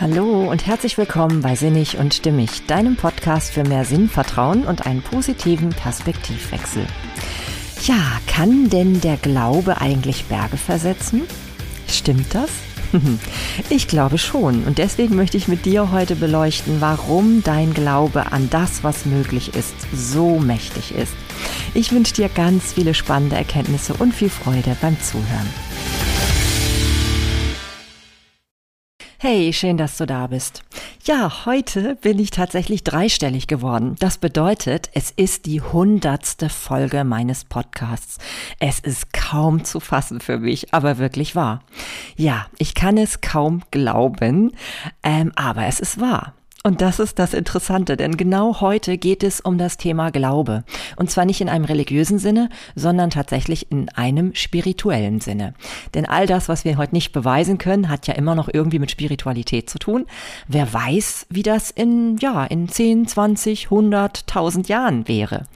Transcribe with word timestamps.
Hallo 0.00 0.50
und 0.50 0.66
herzlich 0.66 0.96
willkommen 0.96 1.42
bei 1.42 1.54
Sinnig 1.54 1.98
und 1.98 2.14
Stimmig, 2.14 2.64
deinem 2.66 2.96
Podcast 2.96 3.52
für 3.52 3.64
mehr 3.64 3.84
Sinn, 3.84 4.08
Vertrauen 4.08 4.64
und 4.64 4.86
einen 4.86 5.02
positiven 5.02 5.68
Perspektivwechsel. 5.68 6.86
Ja, 7.82 8.00
kann 8.26 8.70
denn 8.70 9.02
der 9.02 9.18
Glaube 9.18 9.78
eigentlich 9.82 10.24
Berge 10.24 10.56
versetzen? 10.56 11.24
Stimmt 11.86 12.34
das? 12.34 12.48
Ich 13.68 13.88
glaube 13.88 14.16
schon 14.16 14.64
und 14.64 14.78
deswegen 14.78 15.16
möchte 15.16 15.36
ich 15.36 15.48
mit 15.48 15.66
dir 15.66 15.92
heute 15.92 16.16
beleuchten, 16.16 16.80
warum 16.80 17.42
dein 17.44 17.74
Glaube 17.74 18.32
an 18.32 18.48
das, 18.48 18.82
was 18.82 19.04
möglich 19.04 19.54
ist, 19.54 19.74
so 19.94 20.38
mächtig 20.38 20.94
ist. 20.94 21.12
Ich 21.74 21.92
wünsche 21.92 22.14
dir 22.14 22.30
ganz 22.30 22.72
viele 22.72 22.94
spannende 22.94 23.36
Erkenntnisse 23.36 23.92
und 23.92 24.14
viel 24.14 24.30
Freude 24.30 24.78
beim 24.80 24.98
Zuhören. 24.98 25.69
Hey, 29.22 29.52
schön, 29.52 29.76
dass 29.76 29.98
du 29.98 30.06
da 30.06 30.28
bist. 30.28 30.62
Ja, 31.04 31.44
heute 31.44 31.94
bin 31.96 32.18
ich 32.18 32.30
tatsächlich 32.30 32.84
dreistellig 32.84 33.48
geworden. 33.48 33.96
Das 33.98 34.16
bedeutet, 34.16 34.88
es 34.94 35.10
ist 35.10 35.44
die 35.44 35.60
hundertste 35.60 36.48
Folge 36.48 37.04
meines 37.04 37.44
Podcasts. 37.44 38.16
Es 38.60 38.78
ist 38.80 39.12
kaum 39.12 39.62
zu 39.62 39.78
fassen 39.78 40.20
für 40.20 40.38
mich, 40.38 40.72
aber 40.72 40.96
wirklich 40.96 41.36
wahr. 41.36 41.62
Ja, 42.16 42.46
ich 42.56 42.74
kann 42.74 42.96
es 42.96 43.20
kaum 43.20 43.62
glauben, 43.70 44.52
ähm, 45.02 45.32
aber 45.36 45.66
es 45.66 45.80
ist 45.80 46.00
wahr. 46.00 46.32
Und 46.62 46.82
das 46.82 46.98
ist 46.98 47.18
das 47.18 47.32
Interessante, 47.32 47.96
denn 47.96 48.18
genau 48.18 48.60
heute 48.60 48.98
geht 48.98 49.24
es 49.24 49.40
um 49.40 49.56
das 49.56 49.78
Thema 49.78 50.10
Glaube. 50.10 50.62
Und 50.96 51.10
zwar 51.10 51.24
nicht 51.24 51.40
in 51.40 51.48
einem 51.48 51.64
religiösen 51.64 52.18
Sinne, 52.18 52.50
sondern 52.74 53.08
tatsächlich 53.08 53.72
in 53.72 53.88
einem 53.88 54.34
spirituellen 54.34 55.22
Sinne. 55.22 55.54
Denn 55.94 56.04
all 56.04 56.26
das, 56.26 56.50
was 56.50 56.66
wir 56.66 56.76
heute 56.76 56.94
nicht 56.94 57.12
beweisen 57.12 57.56
können, 57.56 57.88
hat 57.88 58.06
ja 58.08 58.12
immer 58.12 58.34
noch 58.34 58.50
irgendwie 58.52 58.78
mit 58.78 58.90
Spiritualität 58.90 59.70
zu 59.70 59.78
tun. 59.78 60.04
Wer 60.48 60.70
weiß, 60.70 61.28
wie 61.30 61.42
das 61.42 61.70
in, 61.70 62.18
ja, 62.18 62.44
in 62.44 62.68
10, 62.68 63.06
20, 63.06 63.64
100, 63.68 64.24
1000 64.28 64.68
Jahren 64.68 65.08
wäre. 65.08 65.46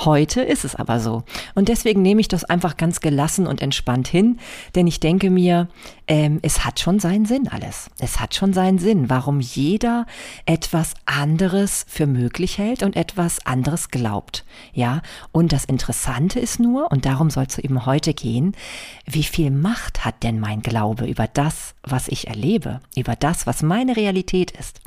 Heute 0.00 0.40
ist 0.40 0.64
es 0.64 0.74
aber 0.74 0.98
so. 0.98 1.22
Und 1.54 1.68
deswegen 1.68 2.02
nehme 2.02 2.20
ich 2.20 2.26
das 2.26 2.42
einfach 2.42 2.76
ganz 2.76 3.00
gelassen 3.00 3.46
und 3.46 3.62
entspannt 3.62 4.08
hin, 4.08 4.40
denn 4.74 4.88
ich 4.88 4.98
denke 4.98 5.30
mir, 5.30 5.68
ähm, 6.08 6.40
es 6.42 6.64
hat 6.64 6.80
schon 6.80 6.98
seinen 6.98 7.26
Sinn 7.26 7.46
alles. 7.46 7.90
Es 8.00 8.18
hat 8.18 8.34
schon 8.34 8.52
seinen 8.52 8.78
Sinn, 8.78 9.08
warum 9.08 9.38
jeder 9.38 10.06
etwas 10.48 10.94
anderes 11.04 11.84
für 11.88 12.06
möglich 12.06 12.56
hält 12.56 12.82
und 12.82 12.96
etwas 12.96 13.44
anderes 13.44 13.90
glaubt. 13.90 14.46
Ja, 14.72 15.02
und 15.30 15.52
das 15.52 15.66
Interessante 15.66 16.40
ist 16.40 16.58
nur, 16.58 16.90
und 16.90 17.04
darum 17.04 17.28
soll 17.28 17.44
es 17.46 17.58
eben 17.58 17.84
heute 17.84 18.14
gehen, 18.14 18.56
wie 19.04 19.24
viel 19.24 19.50
Macht 19.50 20.06
hat 20.06 20.22
denn 20.22 20.40
mein 20.40 20.62
Glaube 20.62 21.04
über 21.04 21.26
das, 21.26 21.74
was 21.82 22.08
ich 22.08 22.28
erlebe, 22.28 22.80
über 22.96 23.14
das, 23.14 23.46
was 23.46 23.62
meine 23.62 23.94
Realität 23.94 24.50
ist. 24.52 24.80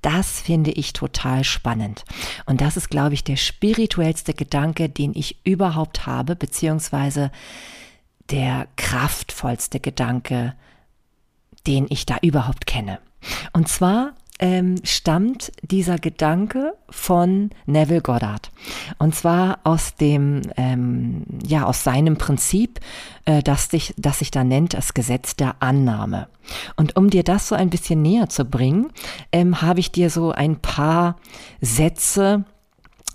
Das 0.00 0.40
finde 0.40 0.70
ich 0.70 0.92
total 0.92 1.42
spannend. 1.42 2.04
Und 2.46 2.60
das 2.60 2.76
ist, 2.76 2.88
glaube 2.88 3.14
ich, 3.14 3.24
der 3.24 3.36
spirituellste 3.36 4.32
Gedanke, 4.32 4.88
den 4.88 5.12
ich 5.16 5.44
überhaupt 5.44 6.06
habe, 6.06 6.36
beziehungsweise 6.36 7.32
der 8.30 8.68
kraftvollste 8.76 9.80
Gedanke, 9.80 10.54
den 11.66 11.86
ich 11.90 12.06
da 12.06 12.16
überhaupt 12.22 12.68
kenne. 12.68 13.00
Und 13.52 13.66
zwar 13.66 14.12
ähm, 14.40 14.76
stammt 14.82 15.52
dieser 15.62 15.98
Gedanke 15.98 16.72
von 16.88 17.50
Neville 17.66 18.00
Goddard. 18.00 18.50
Und 18.98 19.14
zwar 19.14 19.60
aus 19.64 19.94
dem, 19.94 20.42
ähm, 20.56 21.24
ja, 21.46 21.64
aus 21.66 21.84
seinem 21.84 22.16
Prinzip, 22.16 22.80
äh, 23.26 23.42
das, 23.42 23.68
sich, 23.68 23.94
das 23.98 24.18
sich 24.18 24.30
da 24.30 24.42
nennt 24.42 24.74
das 24.74 24.94
Gesetz 24.94 25.36
der 25.36 25.56
Annahme. 25.60 26.26
Und 26.76 26.96
um 26.96 27.10
dir 27.10 27.22
das 27.22 27.48
so 27.48 27.54
ein 27.54 27.70
bisschen 27.70 28.00
näher 28.02 28.28
zu 28.28 28.44
bringen, 28.46 28.90
ähm, 29.30 29.60
habe 29.60 29.80
ich 29.80 29.92
dir 29.92 30.10
so 30.10 30.32
ein 30.32 30.56
paar 30.56 31.16
Sätze 31.60 32.44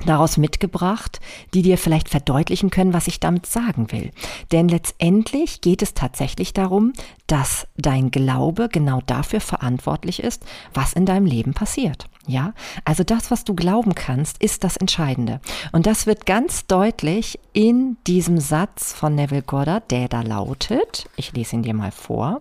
daraus 0.05 0.37
mitgebracht, 0.37 1.19
die 1.53 1.61
dir 1.61 1.77
vielleicht 1.77 2.09
verdeutlichen 2.09 2.69
können, 2.69 2.93
was 2.93 3.07
ich 3.07 3.19
damit 3.19 3.45
sagen 3.45 3.91
will. 3.91 4.11
Denn 4.51 4.67
letztendlich 4.67 5.61
geht 5.61 5.81
es 5.81 5.93
tatsächlich 5.93 6.53
darum, 6.53 6.93
dass 7.27 7.67
dein 7.77 8.11
Glaube 8.11 8.69
genau 8.69 9.01
dafür 9.05 9.39
verantwortlich 9.39 10.21
ist, 10.21 10.45
was 10.73 10.93
in 10.93 11.05
deinem 11.05 11.25
Leben 11.25 11.53
passiert. 11.53 12.07
Ja, 12.27 12.53
also 12.85 13.03
das, 13.03 13.29
was 13.29 13.43
du 13.43 13.53
glauben 13.53 13.93
kannst, 13.93 14.41
ist 14.41 14.63
das 14.63 14.77
Entscheidende. 14.77 15.39
Und 15.71 15.85
das 15.85 16.07
wird 16.07 16.25
ganz 16.25 16.65
deutlich 16.65 17.39
in 17.53 17.97
diesem 18.07 18.39
Satz 18.39 18.93
von 18.93 19.13
Neville 19.15 19.43
Goddard, 19.43 19.91
der 19.91 20.07
da 20.07 20.21
lautet, 20.21 21.07
ich 21.15 21.33
lese 21.33 21.55
ihn 21.55 21.63
dir 21.63 21.75
mal 21.75 21.91
vor. 21.91 22.39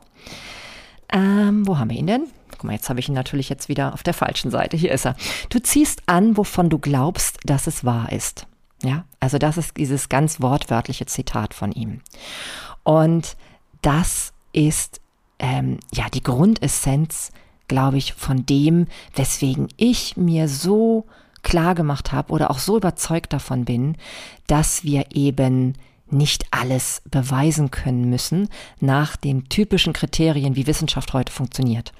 Ähm, 1.12 1.66
wo 1.66 1.78
haben 1.78 1.90
wir 1.90 1.98
ihn 1.98 2.06
denn? 2.06 2.26
Mal, 2.64 2.74
jetzt 2.74 2.88
habe 2.88 3.00
ich 3.00 3.08
ihn 3.08 3.14
natürlich 3.14 3.48
jetzt 3.48 3.68
wieder 3.68 3.94
auf 3.94 4.02
der 4.02 4.14
falschen 4.14 4.50
Seite. 4.50 4.76
Hier 4.76 4.92
ist 4.92 5.06
er. 5.06 5.16
Du 5.48 5.60
ziehst 5.60 6.02
an, 6.06 6.36
wovon 6.36 6.70
du 6.70 6.78
glaubst, 6.78 7.38
dass 7.44 7.66
es 7.66 7.84
wahr 7.84 8.12
ist. 8.12 8.46
Ja, 8.82 9.04
also 9.20 9.38
das 9.38 9.56
ist 9.56 9.76
dieses 9.76 10.08
ganz 10.08 10.40
wortwörtliche 10.40 11.06
Zitat 11.06 11.54
von 11.54 11.72
ihm. 11.72 12.00
Und 12.82 13.36
das 13.82 14.32
ist 14.52 15.00
ähm, 15.38 15.78
ja 15.92 16.08
die 16.12 16.22
Grundessenz, 16.22 17.30
glaube 17.68 17.96
ich, 17.96 18.12
von 18.12 18.44
dem, 18.46 18.86
weswegen 19.14 19.68
ich 19.76 20.16
mir 20.16 20.48
so 20.48 21.06
klar 21.42 21.74
gemacht 21.74 22.12
habe 22.12 22.32
oder 22.32 22.50
auch 22.50 22.58
so 22.58 22.76
überzeugt 22.76 23.32
davon 23.32 23.64
bin, 23.64 23.96
dass 24.46 24.84
wir 24.84 25.06
eben 25.14 25.74
nicht 26.10 26.44
alles 26.50 27.02
beweisen 27.10 27.70
können 27.70 28.08
müssen 28.08 28.48
nach 28.80 29.16
den 29.16 29.48
typischen 29.48 29.92
Kriterien, 29.92 30.56
wie 30.56 30.66
Wissenschaft 30.66 31.12
heute 31.12 31.32
funktioniert. 31.32 31.92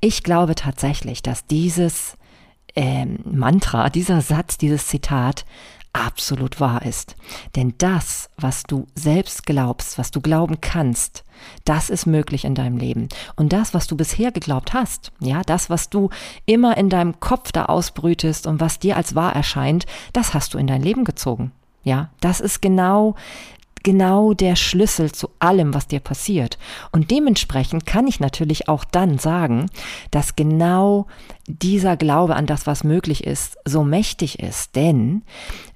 Ich 0.00 0.22
glaube 0.22 0.54
tatsächlich, 0.54 1.22
dass 1.22 1.46
dieses 1.46 2.16
ähm, 2.76 3.18
Mantra, 3.24 3.90
dieser 3.90 4.20
Satz, 4.20 4.58
dieses 4.58 4.86
Zitat 4.86 5.44
absolut 5.92 6.60
wahr 6.60 6.84
ist. 6.84 7.16
Denn 7.56 7.74
das, 7.78 8.30
was 8.36 8.62
du 8.62 8.86
selbst 8.94 9.46
glaubst, 9.46 9.98
was 9.98 10.10
du 10.10 10.20
glauben 10.20 10.60
kannst, 10.60 11.24
das 11.64 11.90
ist 11.90 12.06
möglich 12.06 12.44
in 12.44 12.54
deinem 12.54 12.76
Leben. 12.76 13.08
Und 13.36 13.52
das, 13.52 13.74
was 13.74 13.86
du 13.86 13.96
bisher 13.96 14.30
geglaubt 14.30 14.74
hast, 14.74 15.12
ja, 15.20 15.42
das, 15.42 15.70
was 15.70 15.88
du 15.88 16.10
immer 16.46 16.76
in 16.76 16.88
deinem 16.88 17.20
Kopf 17.20 17.52
da 17.52 17.66
ausbrütest 17.66 18.46
und 18.46 18.60
was 18.60 18.78
dir 18.78 18.96
als 18.96 19.14
wahr 19.14 19.34
erscheint, 19.34 19.86
das 20.12 20.34
hast 20.34 20.54
du 20.54 20.58
in 20.58 20.66
dein 20.66 20.82
Leben 20.82 21.04
gezogen. 21.04 21.52
Ja, 21.88 22.10
das 22.20 22.40
ist 22.40 22.60
genau 22.60 23.14
genau 23.82 24.34
der 24.34 24.54
Schlüssel 24.54 25.12
zu 25.12 25.30
allem, 25.38 25.72
was 25.72 25.86
dir 25.86 26.00
passiert. 26.00 26.58
Und 26.92 27.10
dementsprechend 27.10 27.86
kann 27.86 28.06
ich 28.06 28.20
natürlich 28.20 28.68
auch 28.68 28.84
dann 28.84 29.16
sagen, 29.16 29.70
dass 30.10 30.36
genau 30.36 31.06
dieser 31.46 31.96
Glaube 31.96 32.36
an 32.36 32.44
das, 32.44 32.66
was 32.66 32.84
möglich 32.84 33.24
ist, 33.24 33.56
so 33.64 33.84
mächtig 33.84 34.40
ist. 34.40 34.76
Denn 34.76 35.22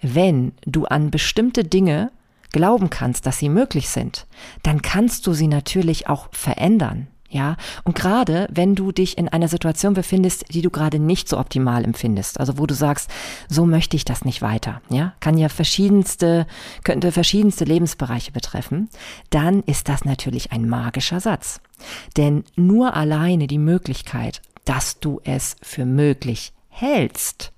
wenn 0.03 0.53
du 0.67 0.85
an 0.85 1.11
bestimmte 1.11 1.65
Dinge 1.65 2.13
glauben 2.51 2.91
kannst, 2.91 3.25
dass 3.25 3.39
sie 3.39 3.49
möglich 3.49 3.89
sind, 3.89 4.27
dann 4.63 4.83
kannst 4.83 5.27
du 5.27 5.33
sie 5.33 5.49
natürlich 5.49 6.09
auch 6.09 6.29
verändern. 6.33 7.07
Ja, 7.33 7.57
und 7.85 7.97
gerade 7.97 8.47
wenn 8.53 8.75
du 8.75 8.93
dich 8.93 9.17
in 9.17 9.27
einer 9.27 9.49
Situation 9.49 9.95
befindest, 9.95 10.53
die 10.53 10.61
du 10.61 10.69
gerade 10.69 10.99
nicht 10.99 11.31
so 11.31 11.39
optimal 11.39 11.83
empfindest, 11.83 12.39
also 12.39 12.59
wo 12.59 12.67
du 12.67 12.75
sagst, 12.75 13.11
so 13.49 13.65
möchte 13.65 13.97
ich 13.97 14.05
das 14.05 14.27
nicht 14.27 14.43
weiter, 14.43 14.83
ja, 14.91 15.15
kann 15.21 15.39
ja 15.39 15.49
verschiedenste, 15.49 16.47
könnte 16.85 17.11
verschiedenste 17.11 17.65
Lebensbereiche 17.65 18.33
betreffen, 18.33 18.91
dann 19.31 19.63
ist 19.63 19.89
das 19.89 20.05
natürlich 20.05 20.53
ein 20.53 20.69
magischer 20.69 21.21
Satz. 21.21 21.63
Denn 22.19 22.45
nur 22.55 22.95
alleine 22.95 23.47
die 23.47 23.57
Möglichkeit, 23.57 24.43
dass 24.67 25.01
du 25.01 25.19
es 25.25 25.57
für 25.63 25.87
möglich 25.87 26.53
hältst, 26.69 27.53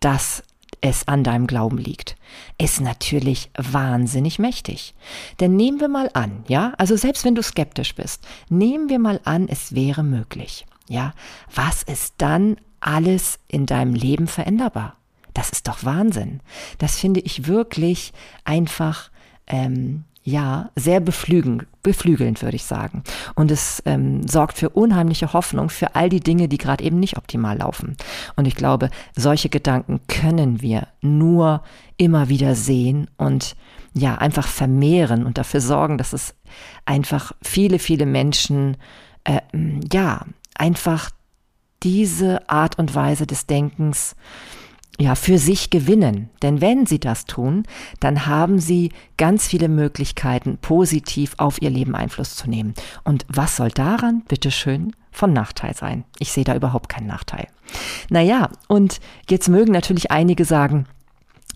dass 0.00 0.42
es 0.80 1.06
an 1.06 1.24
deinem 1.24 1.46
Glauben 1.46 1.78
liegt, 1.78 2.16
ist 2.58 2.80
natürlich 2.80 3.50
wahnsinnig 3.56 4.38
mächtig. 4.38 4.94
Denn 5.40 5.56
nehmen 5.56 5.80
wir 5.80 5.88
mal 5.88 6.10
an, 6.14 6.44
ja, 6.48 6.72
also 6.78 6.96
selbst 6.96 7.24
wenn 7.24 7.34
du 7.34 7.42
skeptisch 7.42 7.94
bist, 7.94 8.26
nehmen 8.48 8.88
wir 8.88 8.98
mal 8.98 9.20
an, 9.24 9.48
es 9.48 9.74
wäre 9.74 10.02
möglich, 10.02 10.66
ja, 10.88 11.12
was 11.54 11.82
ist 11.82 12.14
dann 12.18 12.56
alles 12.80 13.38
in 13.48 13.66
deinem 13.66 13.94
Leben 13.94 14.26
veränderbar? 14.26 14.96
Das 15.34 15.50
ist 15.50 15.68
doch 15.68 15.84
Wahnsinn. 15.84 16.40
Das 16.78 16.98
finde 16.98 17.20
ich 17.20 17.46
wirklich 17.46 18.12
einfach 18.44 19.10
ähm, 19.46 20.04
ja, 20.22 20.70
sehr 20.76 21.00
beflügelnd, 21.00 21.66
beflügelnd 21.82 22.42
würde 22.42 22.56
ich 22.56 22.64
sagen. 22.64 23.02
Und 23.34 23.50
es 23.50 23.82
ähm, 23.86 24.26
sorgt 24.26 24.58
für 24.58 24.68
unheimliche 24.70 25.32
Hoffnung 25.32 25.70
für 25.70 25.94
all 25.94 26.08
die 26.08 26.20
Dinge, 26.20 26.48
die 26.48 26.58
gerade 26.58 26.84
eben 26.84 27.00
nicht 27.00 27.16
optimal 27.16 27.58
laufen. 27.58 27.96
Und 28.36 28.46
ich 28.46 28.54
glaube, 28.54 28.90
solche 29.16 29.48
Gedanken 29.48 30.00
können 30.08 30.60
wir 30.60 30.88
nur 31.00 31.62
immer 31.96 32.28
wieder 32.28 32.54
sehen 32.54 33.08
und 33.16 33.56
ja, 33.94 34.16
einfach 34.16 34.46
vermehren 34.46 35.24
und 35.26 35.38
dafür 35.38 35.60
sorgen, 35.60 35.98
dass 35.98 36.12
es 36.12 36.34
einfach 36.84 37.32
viele, 37.42 37.78
viele 37.78 38.06
Menschen, 38.06 38.76
äh, 39.24 39.40
ja, 39.90 40.26
einfach 40.54 41.10
diese 41.82 42.48
Art 42.48 42.78
und 42.78 42.94
Weise 42.94 43.26
des 43.26 43.46
Denkens 43.46 44.14
ja, 45.00 45.14
für 45.14 45.38
sich 45.38 45.70
gewinnen. 45.70 46.28
Denn 46.42 46.60
wenn 46.60 46.84
sie 46.84 47.00
das 47.00 47.24
tun, 47.24 47.64
dann 48.00 48.26
haben 48.26 48.58
sie 48.58 48.92
ganz 49.16 49.46
viele 49.48 49.68
Möglichkeiten, 49.68 50.58
positiv 50.60 51.32
auf 51.38 51.62
ihr 51.62 51.70
Leben 51.70 51.94
Einfluss 51.94 52.36
zu 52.36 52.50
nehmen. 52.50 52.74
Und 53.02 53.24
was 53.26 53.56
soll 53.56 53.70
daran, 53.70 54.22
bitteschön, 54.28 54.94
von 55.10 55.32
Nachteil 55.32 55.74
sein? 55.74 56.04
Ich 56.18 56.32
sehe 56.32 56.44
da 56.44 56.54
überhaupt 56.54 56.90
keinen 56.90 57.06
Nachteil. 57.06 57.48
Naja, 58.10 58.50
und 58.68 59.00
jetzt 59.28 59.48
mögen 59.48 59.72
natürlich 59.72 60.10
einige 60.10 60.44
sagen, 60.44 60.84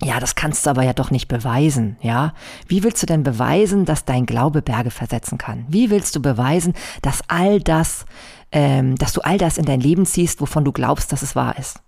ja, 0.03 0.19
das 0.21 0.35
kannst 0.35 0.65
du 0.65 0.71
aber 0.71 0.83
ja 0.83 0.95
doch 0.95 1.11
nicht 1.11 1.29
beweisen, 1.29 1.97
ja? 2.01 2.33
Wie 2.67 2.83
willst 2.83 3.03
du 3.03 3.07
denn 3.07 3.23
beweisen, 3.23 3.85
dass 3.85 4.05
dein 4.05 4.27
Glaube 4.27 4.61
Berge 4.61 4.91
versetzen 4.91 5.39
kann? 5.39 5.67
Wie 5.69 5.91
willst 5.91 6.17
du 6.17 6.23
beweisen, 6.23 6.73
dass 7.03 7.23
all 7.29 7.61
das, 7.61 8.07
ähm, 8.51 8.97
dass 8.97 9.13
du 9.13 9.21
all 9.21 9.39
das 9.39 9.57
in 9.57 9.67
dein 9.67 9.81
Leben 9.81 10.05
ziehst, 10.05 10.41
wovon 10.41 10.65
du 10.65 10.73
glaubst, 10.73 11.13
dass 11.13 11.23
es 11.23 11.37
wahr 11.37 11.59
ist? 11.59 11.84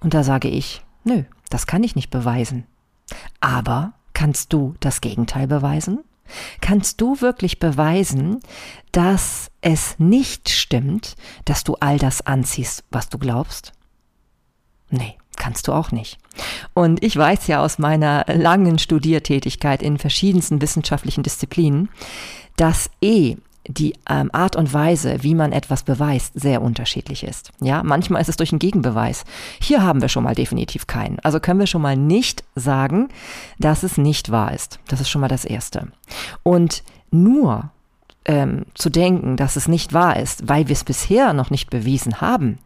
Und 0.00 0.14
da 0.14 0.22
sage 0.22 0.48
ich, 0.48 0.82
nö, 1.04 1.24
das 1.50 1.66
kann 1.66 1.82
ich 1.84 1.96
nicht 1.96 2.10
beweisen. 2.10 2.66
Aber 3.40 3.92
kannst 4.14 4.52
du 4.52 4.74
das 4.80 5.00
Gegenteil 5.00 5.46
beweisen? 5.46 6.00
Kannst 6.60 7.00
du 7.00 7.20
wirklich 7.20 7.58
beweisen, 7.58 8.40
dass 8.92 9.50
es 9.60 9.98
nicht 9.98 10.48
stimmt, 10.48 11.16
dass 11.44 11.64
du 11.64 11.76
all 11.80 11.98
das 11.98 12.22
anziehst, 12.22 12.84
was 12.90 13.08
du 13.08 13.18
glaubst? 13.18 13.72
Nee, 14.88 15.16
kannst 15.36 15.68
du 15.68 15.72
auch 15.72 15.90
nicht. 15.90 16.18
Und 16.74 17.02
ich 17.02 17.16
weiß 17.16 17.46
ja 17.48 17.62
aus 17.62 17.78
meiner 17.78 18.24
langen 18.28 18.78
Studiertätigkeit 18.78 19.82
in 19.82 19.98
verschiedensten 19.98 20.62
wissenschaftlichen 20.62 21.22
Disziplinen, 21.22 21.88
dass 22.56 22.90
eh 23.02 23.36
die 23.68 23.94
ähm, 24.08 24.30
Art 24.32 24.56
und 24.56 24.72
Weise, 24.72 25.22
wie 25.22 25.34
man 25.34 25.52
etwas 25.52 25.82
beweist, 25.82 26.38
sehr 26.38 26.62
unterschiedlich 26.62 27.22
ist. 27.22 27.52
Ja, 27.60 27.82
manchmal 27.82 28.20
ist 28.20 28.28
es 28.28 28.36
durch 28.36 28.52
einen 28.52 28.58
Gegenbeweis. 28.58 29.24
Hier 29.60 29.82
haben 29.82 30.00
wir 30.00 30.08
schon 30.08 30.24
mal 30.24 30.34
definitiv 30.34 30.86
keinen. 30.86 31.18
Also 31.20 31.38
können 31.40 31.60
wir 31.60 31.66
schon 31.66 31.82
mal 31.82 31.96
nicht 31.96 32.44
sagen, 32.54 33.08
dass 33.58 33.82
es 33.82 33.98
nicht 33.98 34.30
wahr 34.30 34.52
ist. 34.52 34.80
Das 34.88 35.00
ist 35.00 35.10
schon 35.10 35.20
mal 35.20 35.28
das 35.28 35.44
Erste. 35.44 35.88
Und 36.42 36.82
nur 37.10 37.70
ähm, 38.24 38.66
zu 38.74 38.90
denken, 38.90 39.36
dass 39.36 39.56
es 39.56 39.68
nicht 39.68 39.92
wahr 39.92 40.18
ist, 40.18 40.48
weil 40.48 40.68
wir 40.68 40.74
es 40.74 40.84
bisher 40.84 41.32
noch 41.32 41.50
nicht 41.50 41.70
bewiesen 41.70 42.20
haben, 42.20 42.58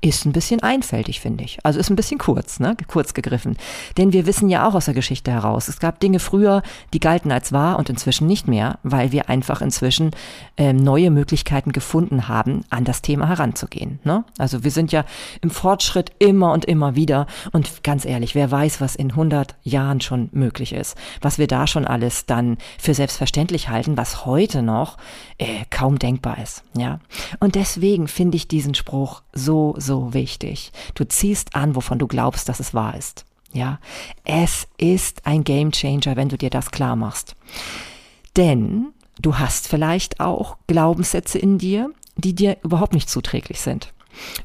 ist 0.00 0.24
ein 0.24 0.32
bisschen 0.32 0.62
einfältig, 0.62 1.20
finde 1.20 1.44
ich. 1.44 1.58
Also 1.64 1.80
ist 1.80 1.90
ein 1.90 1.96
bisschen 1.96 2.18
kurz, 2.18 2.60
ne? 2.60 2.76
kurz 2.86 3.14
gegriffen. 3.14 3.56
Denn 3.96 4.12
wir 4.12 4.26
wissen 4.26 4.48
ja 4.48 4.68
auch 4.68 4.74
aus 4.74 4.84
der 4.84 4.94
Geschichte 4.94 5.32
heraus, 5.32 5.68
es 5.68 5.80
gab 5.80 5.98
Dinge 6.00 6.20
früher, 6.20 6.62
die 6.92 7.00
galten 7.00 7.32
als 7.32 7.52
wahr 7.52 7.78
und 7.78 7.90
inzwischen 7.90 8.26
nicht 8.26 8.46
mehr, 8.46 8.78
weil 8.82 9.10
wir 9.10 9.28
einfach 9.28 9.60
inzwischen 9.60 10.12
äh, 10.56 10.72
neue 10.72 11.10
Möglichkeiten 11.10 11.72
gefunden 11.72 12.28
haben, 12.28 12.64
an 12.70 12.84
das 12.84 13.02
Thema 13.02 13.28
heranzugehen. 13.28 13.98
Ne? 14.04 14.24
Also 14.38 14.62
wir 14.62 14.70
sind 14.70 14.92
ja 14.92 15.04
im 15.40 15.50
Fortschritt 15.50 16.12
immer 16.18 16.52
und 16.52 16.64
immer 16.64 16.94
wieder. 16.94 17.26
Und 17.52 17.82
ganz 17.82 18.04
ehrlich, 18.04 18.34
wer 18.34 18.50
weiß, 18.50 18.80
was 18.80 18.94
in 18.94 19.10
100 19.10 19.56
Jahren 19.64 20.00
schon 20.00 20.28
möglich 20.32 20.72
ist, 20.72 20.96
was 21.20 21.38
wir 21.38 21.48
da 21.48 21.66
schon 21.66 21.84
alles 21.84 22.26
dann 22.26 22.58
für 22.78 22.94
selbstverständlich 22.94 23.68
halten, 23.68 23.96
was 23.96 24.26
heute 24.26 24.62
noch 24.62 24.96
äh, 25.38 25.64
kaum 25.70 25.98
denkbar 25.98 26.38
ist. 26.38 26.62
Ja, 26.76 27.00
und 27.40 27.56
deswegen 27.56 28.06
finde 28.06 28.36
ich 28.36 28.46
diesen 28.46 28.74
Spruch 28.74 29.22
so, 29.32 29.74
so 29.78 29.87
so 29.88 30.14
wichtig. 30.14 30.70
Du 30.94 31.04
ziehst 31.04 31.56
an, 31.56 31.74
wovon 31.74 31.98
du 31.98 32.06
glaubst, 32.06 32.48
dass 32.48 32.60
es 32.60 32.74
wahr 32.74 32.96
ist. 32.96 33.24
Ja, 33.52 33.80
es 34.24 34.68
ist 34.76 35.26
ein 35.26 35.42
Game 35.42 35.72
Changer, 35.72 36.16
wenn 36.16 36.28
du 36.28 36.36
dir 36.36 36.50
das 36.50 36.70
klar 36.70 36.96
machst. 36.96 37.34
Denn 38.36 38.88
du 39.20 39.38
hast 39.38 39.66
vielleicht 39.66 40.20
auch 40.20 40.58
Glaubenssätze 40.66 41.38
in 41.38 41.58
dir, 41.58 41.90
die 42.16 42.34
dir 42.34 42.58
überhaupt 42.62 42.92
nicht 42.92 43.08
zuträglich 43.08 43.60
sind. 43.60 43.94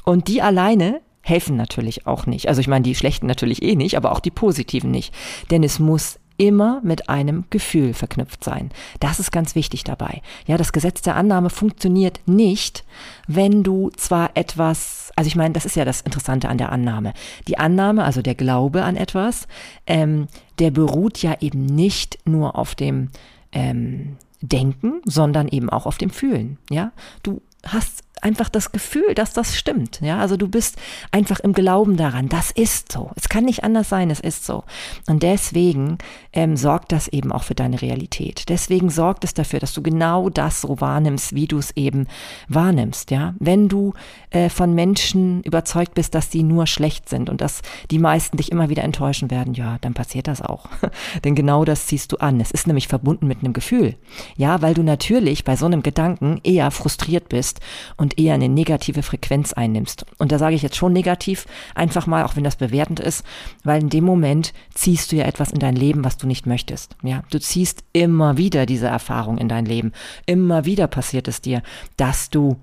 Und 0.04 0.28
die 0.30 0.42
alleine 0.42 1.01
helfen 1.22 1.57
natürlich 1.57 2.07
auch 2.07 2.25
nicht. 2.25 2.48
Also 2.48 2.62
ich 2.62 2.68
meine, 2.68 2.84
die 2.84 2.96
schlechten 2.96 3.28
natürlich 3.28 3.62
eh 3.62 3.75
nicht, 3.75 3.98
aber 3.98 4.12
auch 4.12 4.19
die 4.19 4.31
positiven 4.31 4.92
nicht. 4.92 5.13
Denn 5.51 5.63
es 5.63 5.80
muss 5.80 6.19
immer 6.38 6.82
mit 6.84 7.10
einem 7.10 7.46
Gefühl 7.50 7.94
verknüpft 7.94 8.44
sein. 8.44 8.72
Das 9.00 9.20
ist 9.20 9.32
ganz 9.32 9.56
wichtig 9.56 9.84
dabei. 9.84 10.22
Ja, 10.46 10.58
das 10.58 10.74
Gesetz 10.74 11.02
der 11.02 11.16
Annahme 11.16 11.50
funktioniert 11.50 12.22
nicht, 12.26 12.84
wenn 13.28 13.64
du 13.64 13.90
zwar 13.92 14.32
etwas, 14.36 15.12
also 15.16 15.28
ich 15.28 15.36
meine, 15.36 15.54
das 15.54 15.66
ist 15.66 15.76
ja 15.76 15.86
das 15.86 16.02
Interessante 16.02 16.50
an 16.50 16.58
der 16.58 16.72
Annahme. 16.72 17.14
Die 17.48 17.58
Annahme, 17.58 18.04
also 18.04 18.22
der 18.22 18.36
Glaube 18.36 18.84
an 18.84 18.96
etwas, 18.96 19.48
ähm, 19.86 20.28
der 20.60 20.72
beruht 20.72 21.22
ja 21.22 21.36
eben 21.40 21.66
nicht 21.66 22.20
nur 22.26 22.58
auf 22.58 22.76
dem 22.76 23.10
ähm, 23.52 24.18
Denken, 24.42 25.02
sondern 25.06 25.48
eben 25.48 25.70
auch 25.70 25.86
auf 25.86 25.98
dem 25.98 26.10
Fühlen. 26.10 26.58
Ja, 26.70 26.92
du 27.24 27.42
hast 27.66 28.04
einfach 28.24 28.50
das 28.50 28.72
Gefühl, 28.72 29.14
dass 29.16 29.34
das 29.34 29.58
stimmt. 29.58 30.00
Ja, 30.02 30.20
also 30.20 30.38
du 30.38 30.48
bist 30.48 30.78
einfach 31.12 31.40
im 31.40 31.54
Glauben 31.54 31.98
daran, 31.98 32.30
das 32.30 32.52
ist 32.52 32.92
so. 32.92 33.12
Es 33.16 33.30
kann 33.30 33.46
nicht 33.46 33.64
anders 33.64 33.90
sein, 33.90 34.10
es 34.10 34.20
ist 34.20 34.46
so. 34.46 34.64
Und 35.08 35.24
deswegen 35.24 35.98
ähm, 36.31 36.56
sorgt 36.58 36.92
das 36.92 37.08
eben 37.08 37.31
auch 37.31 37.44
für 37.44 37.56
deine 37.56 37.81
Realität. 37.81 38.50
Deswegen 38.50 38.90
sorgt 38.90 39.24
es 39.24 39.34
dafür, 39.34 39.60
dass 39.60 39.74
du 39.74 39.81
genau 39.81 40.30
das 40.30 40.62
so 40.62 40.80
wahrnimmst, 40.80 41.36
wie 41.36 41.48
du 41.48 41.58
es 41.58 41.72
eben 41.75 42.08
wahrnimmst. 42.48 43.12
Ja, 43.12 43.36
wenn 43.40 43.68
du 43.68 43.94
äh, 44.30 44.50
von 44.50 44.74
Menschen 44.74 45.42
überzeugt 45.44 45.94
bist, 45.94 46.16
dass 46.16 46.31
sie 46.31 46.44
nur 46.44 46.68
schlecht 46.68 47.10
sind 47.10 47.30
und 47.30 47.42
dass 47.42 47.62
die 47.92 48.00
meisten 48.00 48.38
dich 48.38 48.52
immer 48.52 48.70
wieder 48.70 48.84
enttäuschen 48.84 49.30
werden, 49.30 49.54
ja, 49.54 49.78
dann 49.81 49.94
passiert 49.94 50.28
das 50.28 50.42
auch. 50.42 50.68
Denn 51.24 51.36
genau 51.36 51.66
das 51.66 51.88
ziehst 51.88 52.12
du 52.12 52.18
an. 52.18 52.40
Es 52.40 52.52
ist 52.52 52.68
nämlich 52.68 52.88
verbunden 52.88 53.28
mit 53.28 53.40
einem 53.40 53.54
Gefühl. 53.54 53.96
Ja, 54.38 54.62
weil 54.62 54.74
du 54.74 54.84
natürlich 54.84 55.44
bei 55.44 55.56
so 55.56 55.66
einem 55.66 55.84
Gedanken 55.84 56.40
eher 56.44 56.72
frustriert 56.72 57.30
bist 57.30 57.60
und 57.98 58.12
eher 58.18 58.33
eine 58.33 58.50
negative 58.50 59.04
Frequenz 59.04 59.54
einnimmst. 59.54 60.06
Und 60.18 60.31
da 60.31 60.39
sage 60.39 60.56
ich 60.56 60.62
jetzt 60.62 60.75
schon 60.75 60.94
negativ, 60.94 61.45
einfach 61.75 62.07
mal, 62.07 62.24
auch 62.24 62.36
wenn 62.36 62.44
das 62.44 62.56
bewertend 62.56 63.00
ist, 63.00 63.25
weil 63.63 63.81
in 63.81 63.89
dem 63.89 64.04
Moment 64.04 64.54
ziehst 64.74 65.12
du 65.12 65.15
ja 65.15 65.25
etwas 65.25 65.51
in 65.51 65.60
dein 65.60 65.75
Leben, 65.75 66.04
was 66.04 66.18
du 66.18 66.27
nicht 66.27 66.45
möchtest. 66.45 66.95
Ja, 67.04 67.24
du 67.31 67.39
ziehst 67.39 67.83
immer 67.94 68.38
wieder 68.38 68.65
diese 68.65 68.88
Erfahrung 68.88 69.38
in 69.38 69.50
dein 69.50 69.65
Leben. 69.65 69.92
Immer 70.25 70.65
wieder 70.65 70.88
passiert 70.88 71.27
es 71.27 71.42
dir, 71.42 71.62
dass 71.98 72.30
du 72.30 72.57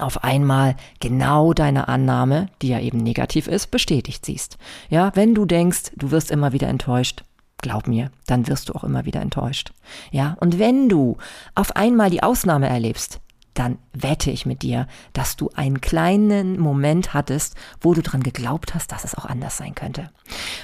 auf 0.00 0.24
einmal 0.24 0.76
genau 1.00 1.52
deine 1.52 1.88
Annahme, 1.88 2.48
die 2.62 2.68
ja 2.68 2.80
eben 2.80 2.98
negativ 2.98 3.46
ist, 3.46 3.70
bestätigt 3.70 4.24
siehst. 4.24 4.56
Ja, 4.88 5.12
wenn 5.14 5.34
du 5.34 5.44
denkst, 5.44 5.92
du 5.96 6.10
wirst 6.10 6.30
immer 6.30 6.52
wieder 6.52 6.68
enttäuscht, 6.68 7.24
glaub 7.58 7.86
mir, 7.86 8.10
dann 8.26 8.48
wirst 8.48 8.68
du 8.68 8.74
auch 8.74 8.84
immer 8.84 9.04
wieder 9.04 9.20
enttäuscht. 9.20 9.72
Ja, 10.10 10.36
und 10.40 10.58
wenn 10.58 10.88
du 10.88 11.18
auf 11.54 11.76
einmal 11.76 12.10
die 12.10 12.22
Ausnahme 12.22 12.68
erlebst, 12.68 13.20
dann 13.54 13.78
wette 13.92 14.30
ich 14.30 14.46
mit 14.46 14.62
dir, 14.62 14.86
dass 15.12 15.36
du 15.36 15.50
einen 15.54 15.80
kleinen 15.80 16.58
Moment 16.58 17.12
hattest, 17.12 17.54
wo 17.80 17.92
du 17.92 18.02
dran 18.02 18.22
geglaubt 18.22 18.74
hast, 18.74 18.92
dass 18.92 19.04
es 19.04 19.14
auch 19.14 19.26
anders 19.26 19.56
sein 19.56 19.74
könnte. 19.74 20.10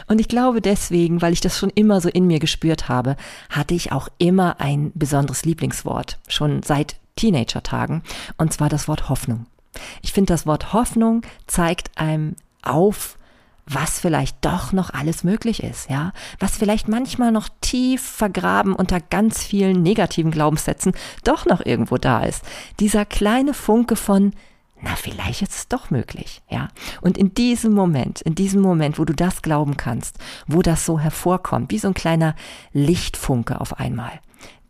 Und 0.07 0.21
ich 0.21 0.29
glaube 0.29 0.61
deswegen, 0.63 1.21
weil 1.21 1.33
ich 1.33 1.41
das 1.41 1.59
schon 1.59 1.71
immer 1.71 2.01
so 2.01 2.09
in 2.09 2.27
mir 2.27 2.39
gespürt 2.39 2.89
habe, 2.89 3.17
hatte 3.51 3.75
ich 3.75 3.93
auch 3.93 4.09
immer 4.19 4.61
ein 4.61 4.93
besonderes 4.95 5.45
Lieblingswort, 5.45 6.19
schon 6.29 6.63
seit 6.63 6.97
Teenager-Tagen, 7.17 8.03
und 8.37 8.53
zwar 8.53 8.69
das 8.69 8.89
Wort 8.89 9.09
Hoffnung. 9.09 9.47
Ich 10.03 10.13
finde, 10.13 10.33
das 10.33 10.47
Wort 10.47 10.73
Hoffnung 10.73 11.23
zeigt 11.47 11.97
einem 11.99 12.37
auf, 12.63 13.18
was 13.69 14.01
vielleicht 14.01 14.45
doch 14.45 14.73
noch 14.73 14.91
alles 14.91 15.25
möglich 15.25 15.63
ist, 15.63 15.91
ja, 15.91 16.13
was 16.39 16.57
vielleicht 16.57 16.89
manchmal 16.89 17.33
noch 17.33 17.49
tief 17.61 18.03
vergraben 18.03 18.75
unter 18.75 19.01
ganz 19.01 19.45
vielen 19.45 19.83
negativen 19.83 20.31
Glaubenssätzen 20.31 20.93
doch 21.25 21.47
noch 21.47 21.65
irgendwo 21.65 21.99
da 21.99 22.23
ist. 22.25 22.43
Dieser 22.81 23.05
kleine 23.05 23.55
Funke 23.55 23.97
von 23.97 24.33
na, 24.81 24.95
vielleicht 24.95 25.43
ist 25.43 25.53
es 25.53 25.69
doch 25.69 25.91
möglich, 25.91 26.41
ja. 26.49 26.69
Und 27.01 27.19
in 27.19 27.35
diesem 27.35 27.73
Moment, 27.73 28.21
in 28.21 28.37
diesem 28.37 28.61
Moment, 28.61 29.01
wo 29.01 29.05
du 29.05 29.13
das 29.13 29.43
glauben 29.43 29.77
kannst, 29.77 30.19
wo 30.47 30.63
das 30.63 30.87
so 30.87 31.01
hervorkommt, 31.01 31.73
wie 31.73 31.79
so 31.79 31.89
ein 31.89 31.95
kleiner 31.95 32.37
Lichtfunke 32.73 33.61
auf 33.61 33.81
einmal, 33.81 34.21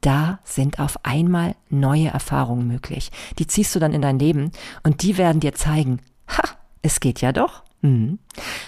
da 0.00 0.38
sind 0.44 0.78
auf 0.78 1.04
einmal 1.04 1.56
neue 1.68 2.08
Erfahrungen 2.08 2.66
möglich. 2.66 3.10
Die 3.38 3.46
ziehst 3.46 3.74
du 3.74 3.80
dann 3.80 3.92
in 3.92 4.00
dein 4.00 4.18
Leben 4.18 4.52
und 4.82 5.02
die 5.02 5.18
werden 5.18 5.40
dir 5.40 5.54
zeigen, 5.54 6.00
ha, 6.28 6.42
es 6.80 7.00
geht 7.00 7.20
ja 7.20 7.32
doch. 7.32 7.62
Mhm. 7.80 8.18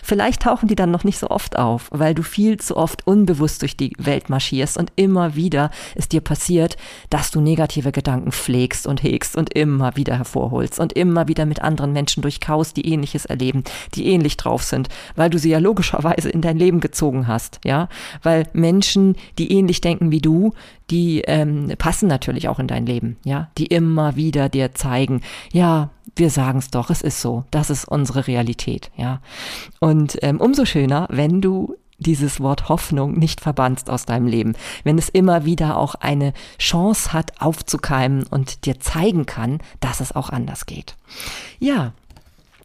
Vielleicht 0.02 0.42
tauchen 0.42 0.68
die 0.68 0.76
dann 0.76 0.92
noch 0.92 1.02
nicht 1.02 1.18
so 1.18 1.30
oft 1.30 1.58
auf, 1.58 1.88
weil 1.90 2.14
du 2.14 2.22
viel 2.22 2.58
zu 2.58 2.76
oft 2.76 3.06
unbewusst 3.06 3.62
durch 3.62 3.76
die 3.76 3.92
Welt 3.98 4.30
marschierst 4.30 4.76
und 4.76 4.92
immer 4.94 5.34
wieder 5.34 5.70
es 5.96 6.08
dir 6.08 6.20
passiert, 6.20 6.76
dass 7.08 7.30
du 7.30 7.40
negative 7.40 7.90
Gedanken 7.90 8.30
pflegst 8.30 8.86
und 8.86 9.02
hegst 9.02 9.36
und 9.36 9.52
immer 9.54 9.96
wieder 9.96 10.16
hervorholst 10.16 10.78
und 10.78 10.92
immer 10.92 11.26
wieder 11.26 11.44
mit 11.44 11.60
anderen 11.60 11.92
Menschen 11.92 12.22
durchkaust, 12.22 12.76
die 12.76 12.86
ähnliches 12.86 13.24
erleben, 13.24 13.64
die 13.94 14.06
ähnlich 14.06 14.36
drauf 14.36 14.62
sind, 14.62 14.88
weil 15.16 15.30
du 15.30 15.38
sie 15.38 15.50
ja 15.50 15.58
logischerweise 15.58 16.30
in 16.30 16.40
dein 16.40 16.56
Leben 16.56 16.80
gezogen 16.80 17.26
hast, 17.26 17.60
ja, 17.64 17.88
weil 18.22 18.46
Menschen, 18.52 19.16
die 19.38 19.52
ähnlich 19.52 19.80
denken 19.80 20.12
wie 20.12 20.20
du, 20.20 20.52
die 20.90 21.22
ähm, 21.22 21.72
passen 21.78 22.08
natürlich 22.08 22.48
auch 22.48 22.58
in 22.58 22.66
dein 22.66 22.86
Leben, 22.86 23.16
ja, 23.24 23.50
die 23.58 23.66
immer 23.66 24.16
wieder 24.16 24.48
dir 24.48 24.74
zeigen, 24.74 25.20
ja, 25.52 25.90
wir 26.16 26.30
sagen 26.30 26.58
es 26.58 26.70
doch, 26.70 26.90
es 26.90 27.02
ist 27.02 27.20
so, 27.20 27.44
das 27.50 27.70
ist 27.70 27.86
unsere 27.86 28.26
Realität, 28.26 28.90
ja. 28.96 29.20
Und 29.78 30.18
ähm, 30.22 30.40
umso 30.40 30.64
schöner, 30.64 31.06
wenn 31.10 31.40
du 31.40 31.76
dieses 32.00 32.40
Wort 32.40 32.68
Hoffnung 32.68 33.18
nicht 33.18 33.40
verbannst 33.40 33.90
aus 33.90 34.06
deinem 34.06 34.26
Leben, 34.26 34.54
wenn 34.84 34.98
es 34.98 35.08
immer 35.08 35.44
wieder 35.44 35.76
auch 35.76 35.94
eine 35.94 36.32
Chance 36.58 37.12
hat 37.12 37.40
aufzukeimen 37.40 38.24
und 38.24 38.64
dir 38.64 38.80
zeigen 38.80 39.26
kann, 39.26 39.58
dass 39.80 40.00
es 40.00 40.16
auch 40.16 40.30
anders 40.30 40.66
geht. 40.66 40.96
Ja, 41.58 41.92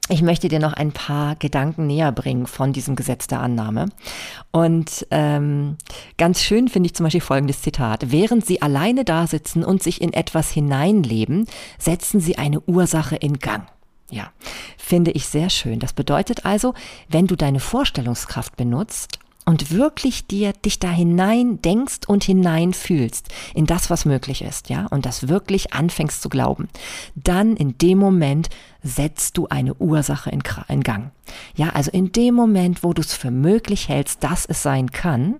ich 0.08 0.22
möchte 0.22 0.50
dir 0.50 0.60
noch 0.60 0.74
ein 0.74 0.92
paar 0.92 1.36
Gedanken 1.36 1.88
näher 1.88 2.12
bringen 2.12 2.46
von 2.46 2.74
diesem 2.74 2.96
Gesetz 2.96 3.26
der 3.26 3.40
Annahme. 3.40 3.88
Und 4.52 5.08
ähm, 5.10 5.78
ganz 6.18 6.44
schön 6.44 6.68
finde 6.68 6.88
ich 6.88 6.94
zum 6.94 7.06
Beispiel 7.06 7.22
folgendes 7.22 7.62
Zitat. 7.62 8.12
Während 8.12 8.46
Sie 8.46 8.62
alleine 8.62 9.04
da 9.04 9.26
sitzen 9.26 9.64
und 9.64 9.82
sich 9.82 10.02
in 10.02 10.14
etwas 10.14 10.52
hineinleben, 10.52 11.48
setzen 11.80 12.20
Sie 12.20 12.38
eine 12.38 12.62
Ursache 12.62 13.16
in 13.16 13.40
Gang. 13.40 13.68
Ja, 14.12 14.32
finde 14.78 15.10
ich 15.12 15.26
sehr 15.26 15.50
schön. 15.50 15.80
Das 15.80 15.94
bedeutet 15.94 16.46
also, 16.46 16.76
wenn 17.10 17.26
du 17.26 17.36
deine 17.36 17.60
Vorstellungskraft 17.60 18.56
benutzt, 18.56 19.18
und 19.46 19.72
wirklich 19.72 20.26
dir 20.28 20.54
dich 20.54 20.80
da 20.80 20.90
hinein 20.90 21.62
denkst 21.62 22.08
und 22.08 22.24
hinein 22.24 22.74
fühlst 22.74 23.30
in 23.54 23.66
das, 23.66 23.90
was 23.90 24.06
möglich 24.06 24.42
ist, 24.42 24.70
ja, 24.70 24.88
und 24.88 25.06
das 25.06 25.28
wirklich 25.28 25.74
anfängst 25.74 26.22
zu 26.22 26.30
glauben, 26.30 26.68
dann 27.16 27.56
in 27.56 27.78
dem 27.78 28.00
Moment 28.00 28.50
setzt 28.82 29.38
du 29.38 29.48
eine 29.48 29.76
Ursache 29.76 30.30
in, 30.32 30.44
in 30.68 30.82
Gang. 30.82 31.12
Ja, 31.56 31.70
also 31.70 31.92
in 31.92 32.12
dem 32.12 32.36
Moment, 32.36 32.84
wo 32.84 32.94
du 32.94 33.02
es 33.02 33.14
für 33.14 33.32
möglich 33.32 33.88
hältst, 33.88 34.24
dass 34.24 34.46
es 34.46 34.64
sein 34.64 34.92
kann, 34.92 35.36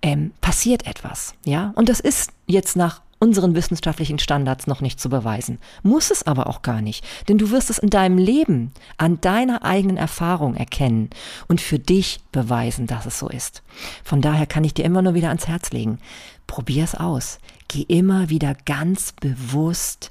ähm, 0.00 0.32
passiert 0.40 0.86
etwas, 0.86 1.34
ja, 1.44 1.72
und 1.76 1.88
das 1.88 2.00
ist 2.00 2.32
jetzt 2.46 2.76
nach 2.76 3.02
unseren 3.22 3.54
wissenschaftlichen 3.54 4.18
Standards 4.18 4.66
noch 4.66 4.80
nicht 4.80 4.98
zu 4.98 5.08
beweisen. 5.08 5.58
Muss 5.84 6.10
es 6.10 6.26
aber 6.26 6.48
auch 6.48 6.60
gar 6.62 6.82
nicht, 6.82 7.04
denn 7.28 7.38
du 7.38 7.52
wirst 7.52 7.70
es 7.70 7.78
in 7.78 7.88
deinem 7.88 8.18
Leben 8.18 8.72
an 8.96 9.20
deiner 9.20 9.62
eigenen 9.62 9.96
Erfahrung 9.96 10.56
erkennen 10.56 11.08
und 11.46 11.60
für 11.60 11.78
dich 11.78 12.18
beweisen, 12.32 12.88
dass 12.88 13.06
es 13.06 13.20
so 13.20 13.28
ist. 13.28 13.62
Von 14.02 14.22
daher 14.22 14.46
kann 14.46 14.64
ich 14.64 14.74
dir 14.74 14.84
immer 14.84 15.02
nur 15.02 15.14
wieder 15.14 15.28
ans 15.28 15.46
Herz 15.46 15.70
legen. 15.70 16.00
Probier 16.48 16.82
es 16.82 16.96
aus. 16.96 17.38
Geh 17.68 17.82
immer 17.82 18.28
wieder 18.28 18.56
ganz 18.64 19.12
bewusst 19.12 20.10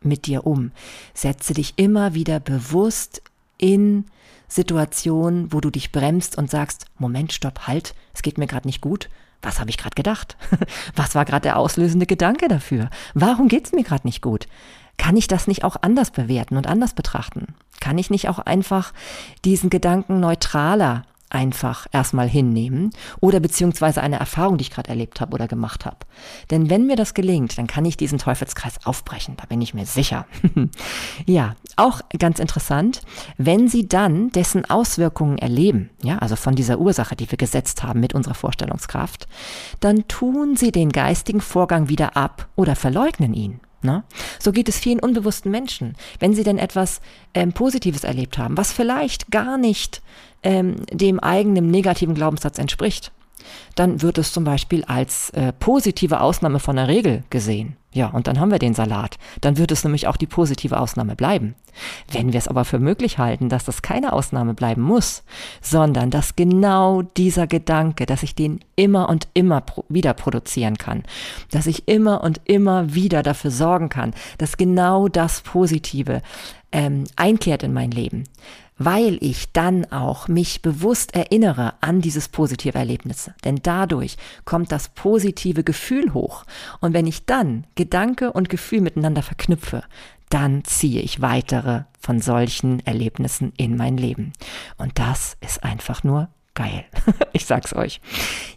mit 0.00 0.26
dir 0.26 0.46
um. 0.46 0.70
Setze 1.14 1.54
dich 1.54 1.74
immer 1.78 2.14
wieder 2.14 2.38
bewusst 2.38 3.22
in 3.58 4.04
Situationen, 4.46 5.52
wo 5.52 5.60
du 5.60 5.70
dich 5.70 5.90
bremst 5.90 6.38
und 6.38 6.48
sagst, 6.48 6.86
Moment, 6.96 7.32
stopp, 7.32 7.66
halt, 7.66 7.96
es 8.14 8.22
geht 8.22 8.38
mir 8.38 8.46
gerade 8.46 8.68
nicht 8.68 8.80
gut 8.80 9.08
was 9.42 9.60
habe 9.60 9.70
ich 9.70 9.76
gerade 9.76 9.94
gedacht? 9.94 10.36
Was 10.96 11.14
war 11.14 11.24
gerade 11.24 11.42
der 11.42 11.58
auslösende 11.58 12.06
Gedanke 12.06 12.48
dafür? 12.48 12.88
Warum 13.14 13.48
geht's 13.48 13.72
mir 13.72 13.82
gerade 13.82 14.06
nicht 14.06 14.22
gut? 14.22 14.46
Kann 14.96 15.16
ich 15.16 15.26
das 15.26 15.46
nicht 15.46 15.64
auch 15.64 15.76
anders 15.80 16.10
bewerten 16.10 16.56
und 16.56 16.66
anders 16.66 16.94
betrachten? 16.94 17.54
Kann 17.80 17.98
ich 17.98 18.10
nicht 18.10 18.28
auch 18.28 18.38
einfach 18.38 18.92
diesen 19.44 19.68
Gedanken 19.68 20.20
neutraler 20.20 21.04
einfach 21.32 21.86
erstmal 21.92 22.28
hinnehmen 22.28 22.90
oder 23.20 23.40
beziehungsweise 23.40 24.02
eine 24.02 24.18
Erfahrung, 24.18 24.58
die 24.58 24.62
ich 24.62 24.70
gerade 24.70 24.90
erlebt 24.90 25.20
habe 25.20 25.34
oder 25.34 25.48
gemacht 25.48 25.86
habe. 25.86 25.98
Denn 26.50 26.70
wenn 26.70 26.86
mir 26.86 26.96
das 26.96 27.14
gelingt, 27.14 27.58
dann 27.58 27.66
kann 27.66 27.84
ich 27.84 27.96
diesen 27.96 28.18
Teufelskreis 28.18 28.84
aufbrechen, 28.86 29.36
da 29.36 29.46
bin 29.46 29.60
ich 29.60 29.74
mir 29.74 29.86
sicher. 29.86 30.26
ja, 31.26 31.56
auch 31.76 32.00
ganz 32.18 32.38
interessant, 32.38 33.02
wenn 33.38 33.68
Sie 33.68 33.88
dann 33.88 34.30
dessen 34.30 34.68
Auswirkungen 34.68 35.38
erleben, 35.38 35.90
ja, 36.02 36.18
also 36.18 36.36
von 36.36 36.54
dieser 36.54 36.78
Ursache, 36.78 37.16
die 37.16 37.30
wir 37.30 37.38
gesetzt 37.38 37.82
haben 37.82 38.00
mit 38.00 38.14
unserer 38.14 38.34
Vorstellungskraft, 38.34 39.26
dann 39.80 40.06
tun 40.08 40.56
Sie 40.56 40.72
den 40.72 40.90
geistigen 40.90 41.40
Vorgang 41.40 41.88
wieder 41.88 42.16
ab 42.16 42.48
oder 42.56 42.76
verleugnen 42.76 43.34
ihn. 43.34 43.60
Ne? 43.82 44.04
So 44.38 44.52
geht 44.52 44.68
es 44.68 44.78
vielen 44.78 45.00
unbewussten 45.00 45.50
Menschen. 45.50 45.94
Wenn 46.20 46.34
sie 46.34 46.44
denn 46.44 46.58
etwas 46.58 47.00
ähm, 47.34 47.52
Positives 47.52 48.04
erlebt 48.04 48.38
haben, 48.38 48.56
was 48.56 48.72
vielleicht 48.72 49.30
gar 49.30 49.58
nicht 49.58 50.02
ähm, 50.42 50.76
dem 50.90 51.20
eigenen 51.20 51.70
negativen 51.70 52.14
Glaubenssatz 52.14 52.58
entspricht, 52.58 53.12
dann 53.74 54.02
wird 54.02 54.18
es 54.18 54.32
zum 54.32 54.44
Beispiel 54.44 54.84
als 54.84 55.30
äh, 55.30 55.52
positive 55.52 56.20
Ausnahme 56.20 56.58
von 56.58 56.76
der 56.76 56.88
Regel 56.88 57.24
gesehen. 57.30 57.76
Ja, 57.94 58.06
und 58.06 58.26
dann 58.26 58.40
haben 58.40 58.50
wir 58.50 58.58
den 58.58 58.72
Salat. 58.72 59.18
Dann 59.42 59.58
wird 59.58 59.70
es 59.70 59.84
nämlich 59.84 60.06
auch 60.06 60.16
die 60.16 60.26
positive 60.26 60.80
Ausnahme 60.80 61.14
bleiben. 61.14 61.54
Wenn 62.10 62.32
wir 62.32 62.38
es 62.38 62.48
aber 62.48 62.64
für 62.64 62.78
möglich 62.78 63.18
halten, 63.18 63.50
dass 63.50 63.64
das 63.64 63.82
keine 63.82 64.14
Ausnahme 64.14 64.54
bleiben 64.54 64.80
muss, 64.80 65.24
sondern 65.60 66.10
dass 66.10 66.34
genau 66.34 67.02
dieser 67.02 67.46
Gedanke, 67.46 68.06
dass 68.06 68.22
ich 68.22 68.34
den 68.34 68.60
immer 68.76 69.10
und 69.10 69.28
immer 69.34 69.62
wieder 69.90 70.14
produzieren 70.14 70.78
kann, 70.78 71.02
dass 71.50 71.66
ich 71.66 71.86
immer 71.86 72.24
und 72.24 72.40
immer 72.44 72.94
wieder 72.94 73.22
dafür 73.22 73.50
sorgen 73.50 73.90
kann, 73.90 74.14
dass 74.38 74.56
genau 74.56 75.08
das 75.08 75.42
Positive 75.42 76.22
ähm, 76.72 77.04
einkehrt 77.16 77.62
in 77.62 77.74
mein 77.74 77.90
Leben, 77.90 78.24
weil 78.78 79.18
ich 79.20 79.52
dann 79.52 79.90
auch 79.92 80.28
mich 80.28 80.62
bewusst 80.62 81.14
erinnere 81.14 81.74
an 81.80 82.00
dieses 82.00 82.28
positive 82.28 82.76
Erlebnis. 82.78 83.30
Denn 83.44 83.60
dadurch 83.62 84.16
kommt 84.44 84.72
das 84.72 84.88
positive 84.88 85.64
Gefühl 85.64 86.14
hoch. 86.14 86.44
Und 86.80 86.94
wenn 86.94 87.06
ich 87.06 87.26
dann 87.26 87.66
Gedanke 87.74 88.32
und 88.32 88.48
Gefühl 88.48 88.80
miteinander 88.80 89.22
verknüpfe, 89.22 89.84
dann 90.30 90.64
ziehe 90.64 91.02
ich 91.02 91.20
weitere 91.20 91.82
von 92.00 92.20
solchen 92.20 92.84
Erlebnissen 92.86 93.52
in 93.56 93.76
mein 93.76 93.96
Leben. 93.96 94.32
Und 94.78 94.98
das 94.98 95.36
ist 95.40 95.62
einfach 95.62 96.02
nur 96.02 96.28
geil. 96.54 96.84
ich 97.32 97.44
sag's 97.44 97.74
euch. 97.74 98.00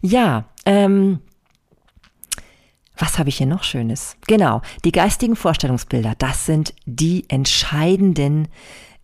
Ja, 0.01 0.45
ähm, 0.65 1.19
was 2.97 3.19
habe 3.19 3.29
ich 3.29 3.37
hier 3.37 3.47
noch 3.47 3.63
Schönes? 3.63 4.15
Genau, 4.27 4.61
die 4.85 4.91
geistigen 4.91 5.35
Vorstellungsbilder, 5.35 6.13
das 6.17 6.45
sind 6.45 6.73
die 6.85 7.25
entscheidenden 7.29 8.47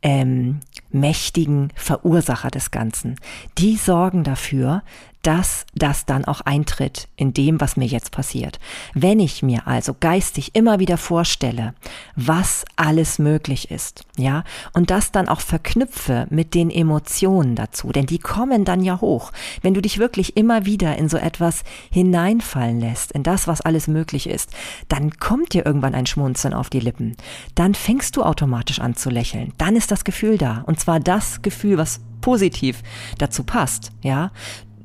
ähm, 0.01 0.61
mächtigen 0.93 1.71
Verursacher 1.75 2.49
des 2.49 2.71
Ganzen. 2.71 3.15
Die 3.57 3.75
sorgen 3.75 4.23
dafür, 4.23 4.83
dass 5.21 5.65
das 5.75 6.05
dann 6.05 6.25
auch 6.25 6.41
eintritt 6.41 7.07
in 7.15 7.33
dem, 7.33 7.61
was 7.61 7.77
mir 7.77 7.85
jetzt 7.85 8.11
passiert. 8.11 8.59
Wenn 8.93 9.19
ich 9.19 9.43
mir 9.43 9.67
also 9.67 9.95
geistig 9.99 10.55
immer 10.55 10.79
wieder 10.79 10.97
vorstelle, 10.97 11.73
was 12.15 12.65
alles 12.75 13.19
möglich 13.19 13.69
ist, 13.69 14.03
ja, 14.17 14.43
und 14.73 14.89
das 14.89 15.11
dann 15.11 15.27
auch 15.27 15.41
verknüpfe 15.41 16.25
mit 16.29 16.53
den 16.53 16.71
Emotionen 16.71 17.55
dazu, 17.55 17.91
denn 17.91 18.07
die 18.07 18.19
kommen 18.19 18.65
dann 18.65 18.81
ja 18.81 18.99
hoch. 18.99 19.31
Wenn 19.61 19.73
du 19.73 19.81
dich 19.81 19.99
wirklich 19.99 20.37
immer 20.37 20.65
wieder 20.65 20.97
in 20.97 21.07
so 21.07 21.17
etwas 21.17 21.63
hineinfallen 21.91 22.79
lässt, 22.79 23.11
in 23.11 23.23
das, 23.23 23.47
was 23.47 23.61
alles 23.61 23.87
möglich 23.87 24.27
ist, 24.27 24.51
dann 24.87 25.11
kommt 25.19 25.53
dir 25.53 25.65
irgendwann 25.65 25.95
ein 25.95 26.07
Schmunzeln 26.07 26.53
auf 26.53 26.69
die 26.69 26.79
Lippen. 26.79 27.15
Dann 27.53 27.75
fängst 27.75 28.17
du 28.17 28.23
automatisch 28.23 28.79
an 28.79 28.95
zu 28.95 29.09
lächeln. 29.09 29.53
Dann 29.57 29.75
ist 29.75 29.91
das 29.91 30.03
Gefühl 30.03 30.37
da. 30.37 30.63
Und 30.65 30.79
zwar 30.81 30.99
das 30.99 31.41
Gefühl, 31.41 31.77
was 31.77 32.01
positiv 32.21 32.83
dazu 33.17 33.43
passt, 33.43 33.91
ja 34.01 34.31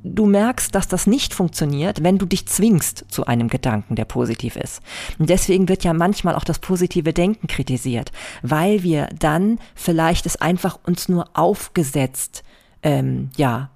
du 0.06 0.26
merkst, 0.26 0.74
dass 0.74 0.88
das 0.88 1.06
nicht 1.06 1.34
funktioniert, 1.34 2.02
wenn 2.02 2.18
du 2.18 2.26
dich 2.26 2.46
zwingst 2.46 3.04
zu 3.08 3.26
einem 3.26 3.48
Gedanken, 3.48 3.96
der 3.96 4.04
positiv 4.04 4.56
ist. 4.56 4.80
Und 5.18 5.30
deswegen 5.30 5.68
wird 5.68 5.84
ja 5.84 5.92
manchmal 5.92 6.34
auch 6.34 6.44
das 6.44 6.58
positive 6.58 7.12
Denken 7.12 7.48
kritisiert, 7.48 8.12
weil 8.42 8.82
wir 8.82 9.08
dann 9.18 9.58
vielleicht 9.74 10.26
es 10.26 10.36
einfach 10.36 10.78
uns 10.84 11.08
nur 11.08 11.28
aufgesetzt 11.34 12.44
ähm, 12.82 13.30
ja 13.36 13.70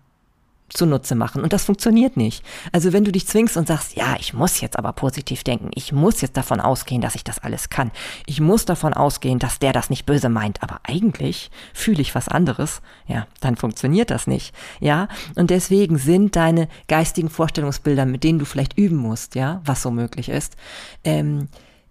zunutze 0.71 1.15
machen. 1.15 1.43
Und 1.43 1.53
das 1.53 1.65
funktioniert 1.65 2.17
nicht. 2.17 2.45
Also 2.73 2.93
wenn 2.93 3.05
du 3.05 3.13
dich 3.13 3.27
zwingst 3.27 3.57
und 3.57 3.69
sagst, 3.69 3.97
ja, 3.97 4.17
ich 4.19 4.33
muss 4.33 4.61
jetzt 4.61 4.79
aber 4.79 4.93
positiv 4.93 5.45
denken, 5.45 5.71
ich 5.75 5.93
muss 5.93 6.21
jetzt 6.21 6.37
davon 6.37 6.61
ausgehen, 6.61 7.03
dass 7.03 7.15
ich 7.15 7.25
das 7.25 7.39
alles 7.39 7.69
kann, 7.69 7.91
ich 8.27 8.41
muss 8.41 8.65
davon 8.65 8.95
ausgehen, 8.95 9.39
dass 9.39 9.59
der 9.59 9.73
das 9.73 9.91
nicht 9.91 10.07
böse 10.07 10.29
meint, 10.29 10.63
aber 10.63 10.81
eigentlich 10.85 11.51
fühle 11.75 12.01
ich 12.01 12.15
was 12.15 12.29
anderes, 12.29 12.81
ja, 13.07 13.27
dann 13.41 13.57
funktioniert 13.57 14.11
das 14.11 14.27
nicht. 14.27 14.55
Ja, 14.81 15.09
und 15.37 15.51
deswegen 15.51 15.99
sind 15.99 16.37
deine 16.37 16.69
geistigen 16.89 17.31
Vorstellungsbilder, 17.31 18.07
mit 18.07 18.25
denen 18.25 18.39
du 18.39 18.45
vielleicht 18.45 18.79
üben 18.79 18.97
musst, 18.97 19.35
ja, 19.35 19.61
was 19.65 19.83
so 19.83 19.91
möglich 19.91 20.29
ist, 20.29 20.57
ähm, 21.05 21.49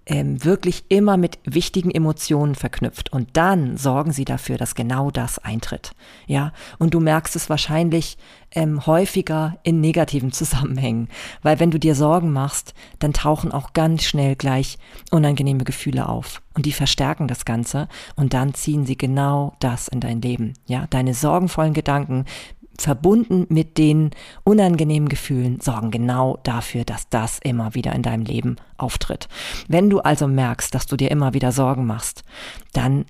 ähm, 0.09 0.43
wirklich 0.43 0.85
immer 0.89 1.17
mit 1.17 1.37
wichtigen 1.45 1.91
Emotionen 1.91 2.55
verknüpft. 2.55 3.13
Und 3.13 3.29
dann 3.37 3.77
sorgen 3.77 4.11
sie 4.11 4.25
dafür, 4.25 4.57
dass 4.57 4.73
genau 4.73 5.11
das 5.11 5.37
eintritt. 5.37 5.91
Ja, 6.25 6.51
und 6.79 6.95
du 6.95 6.99
merkst 6.99 7.35
es 7.35 7.49
wahrscheinlich 7.49 8.17
ähm, 8.51 8.85
häufiger 8.87 9.57
in 9.61 9.79
negativen 9.79 10.31
Zusammenhängen, 10.39 11.09
weil 11.43 11.59
wenn 11.59 11.69
du 11.71 11.79
dir 11.79 11.93
Sorgen 11.93 12.33
machst, 12.33 12.73
dann 12.97 13.13
tauchen 13.13 13.51
auch 13.51 13.73
ganz 13.73 14.03
schnell 14.03 14.35
gleich 14.35 14.79
unangenehme 15.11 15.63
Gefühle 15.63 16.09
auf 16.09 16.41
und 16.55 16.65
die 16.65 16.71
verstärken 16.71 17.27
das 17.27 17.45
Ganze 17.45 17.87
und 18.15 18.33
dann 18.33 18.55
ziehen 18.55 18.85
sie 18.85 18.97
genau 18.97 19.53
das 19.59 19.87
in 19.87 19.99
dein 19.99 20.21
Leben. 20.21 20.55
Ja, 20.65 20.87
deine 20.89 21.13
sorgenvollen 21.13 21.73
Gedanken 21.73 22.25
verbunden 22.81 23.45
mit 23.49 23.77
den 23.77 24.11
unangenehmen 24.43 25.09
Gefühlen 25.09 25.59
sorgen 25.61 25.91
genau 25.91 26.39
dafür, 26.43 26.83
dass 26.83 27.09
das 27.09 27.39
immer 27.43 27.75
wieder 27.75 27.93
in 27.93 28.01
deinem 28.01 28.23
Leben 28.23 28.55
auftritt. 28.77 29.27
Wenn 29.67 29.89
du 29.89 29.99
also 29.99 30.27
merkst, 30.27 30.73
dass 30.73 30.85
du 30.85 30.95
dir 30.95 31.11
immer 31.11 31.33
wieder 31.33 31.51
Sorgen 31.51 31.85
machst, 31.85 32.23
dann 32.73 33.05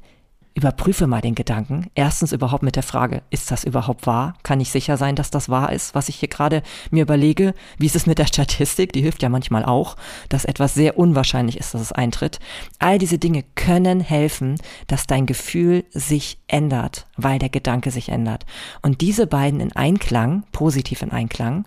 überprüfe 0.54 1.08
mal 1.08 1.22
den 1.22 1.36
Gedanken. 1.36 1.88
Erstens 1.96 2.32
überhaupt 2.32 2.64
mit 2.64 2.76
der 2.76 2.84
Frage, 2.84 3.22
ist 3.30 3.52
das 3.52 3.64
überhaupt 3.64 4.08
wahr? 4.08 4.34
Kann 4.44 4.60
ich 4.60 4.72
sicher 4.72 4.98
sein, 4.98 5.16
dass 5.16 5.32
das 5.32 5.50
wahr 5.50 5.72
ist, 5.72 5.96
was 5.96 6.10
ich 6.10 6.18
hier 6.18 6.30
gerade 6.30 6.64
mir 6.92 7.04
überlege? 7.04 7.54
Wie 7.78 7.86
ist 7.86 7.96
es 7.96 8.06
mit 8.06 8.20
der 8.20 8.26
Statistik? 8.26 8.94
Die 8.94 9.02
hilft 9.02 9.24
ja 9.24 9.30
manchmal 9.30 9.64
auch, 9.64 9.96
dass 10.28 10.46
etwas 10.46 10.74
sehr 10.74 10.98
unwahrscheinlich 10.98 11.58
ist, 11.58 11.74
dass 11.74 11.82
es 11.82 11.92
eintritt. 11.92 12.40
All 12.80 12.98
diese 12.98 13.18
Dinge 13.18 13.44
können 13.56 14.02
helfen, 14.02 14.56
dass 14.88 15.08
dein 15.08 15.26
Gefühl 15.26 15.86
sich 15.92 16.40
ändert, 16.48 17.08
weil 17.16 17.40
der 17.40 17.50
Gedanke 17.50 17.92
sich 17.92 18.10
ändert. 18.10 18.46
Und 18.82 19.02
diese 19.02 19.28
beiden 19.28 19.60
in 19.60 19.76
Einklang, 19.76 20.44
positiv 20.52 21.02
in 21.02 21.12
Einklang, 21.12 21.66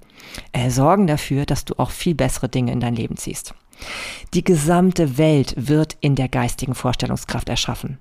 äh, 0.53 0.71
sorgen 0.71 1.07
dafür, 1.07 1.47
dass 1.47 1.65
du 1.65 1.79
auch 1.79 1.91
viel 1.91 2.15
bessere 2.15 2.49
Dinge 2.49 2.73
in 2.73 2.81
dein 2.81 2.95
Leben 2.95 3.17
ziehst. 3.17 3.55
Die 4.35 4.45
gesamte 4.45 5.19
Welt 5.19 5.55
wird 5.57 5.97
in 6.01 6.15
der 6.15 6.29
geistigen 6.29 6.75
Vorstellungskraft 6.75 7.49
erschaffen. 7.49 7.99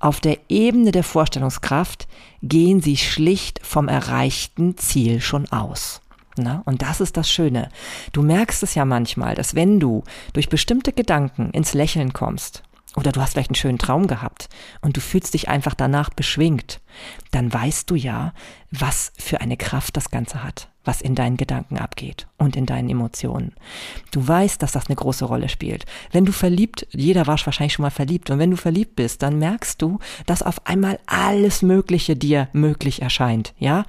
Auf 0.00 0.20
der 0.20 0.38
Ebene 0.48 0.92
der 0.92 1.04
Vorstellungskraft 1.04 2.06
gehen 2.42 2.80
sie 2.80 2.96
schlicht 2.96 3.60
vom 3.64 3.88
erreichten 3.88 4.76
Ziel 4.76 5.20
schon 5.20 5.50
aus. 5.50 6.00
Na, 6.36 6.62
und 6.64 6.82
das 6.82 7.00
ist 7.00 7.16
das 7.16 7.30
Schöne. 7.30 7.68
Du 8.12 8.22
merkst 8.22 8.62
es 8.62 8.74
ja 8.74 8.84
manchmal, 8.84 9.34
dass 9.34 9.54
wenn 9.54 9.80
du 9.80 10.02
durch 10.32 10.48
bestimmte 10.48 10.92
Gedanken 10.92 11.50
ins 11.50 11.74
Lächeln 11.74 12.12
kommst, 12.12 12.62
oder 12.96 13.12
du 13.12 13.20
hast 13.20 13.32
vielleicht 13.32 13.50
einen 13.50 13.56
schönen 13.56 13.78
Traum 13.78 14.06
gehabt 14.06 14.48
und 14.82 14.96
du 14.96 15.00
fühlst 15.00 15.34
dich 15.34 15.48
einfach 15.48 15.74
danach 15.74 16.10
beschwingt, 16.10 16.80
dann 17.30 17.52
weißt 17.52 17.90
du 17.90 17.94
ja, 17.94 18.32
was 18.70 19.12
für 19.18 19.40
eine 19.40 19.56
Kraft 19.56 19.96
das 19.96 20.10
Ganze 20.10 20.42
hat 20.42 20.68
was 20.84 21.00
in 21.00 21.14
deinen 21.14 21.36
Gedanken 21.36 21.78
abgeht 21.78 22.26
und 22.38 22.56
in 22.56 22.66
deinen 22.66 22.90
Emotionen. 22.90 23.52
Du 24.10 24.26
weißt, 24.26 24.60
dass 24.62 24.72
das 24.72 24.88
eine 24.88 24.96
große 24.96 25.24
Rolle 25.24 25.48
spielt. 25.48 25.86
Wenn 26.10 26.24
du 26.24 26.32
verliebt, 26.32 26.86
jeder 26.90 27.26
war 27.26 27.38
wahrscheinlich 27.44 27.74
schon 27.74 27.84
mal 27.84 27.90
verliebt, 27.90 28.30
und 28.30 28.38
wenn 28.38 28.50
du 28.50 28.56
verliebt 28.56 28.96
bist, 28.96 29.22
dann 29.22 29.38
merkst 29.38 29.80
du, 29.80 29.98
dass 30.26 30.42
auf 30.42 30.66
einmal 30.66 30.98
alles 31.06 31.62
Mögliche 31.62 32.16
dir 32.16 32.48
möglich 32.52 33.00
erscheint, 33.00 33.54
ja? 33.58 33.84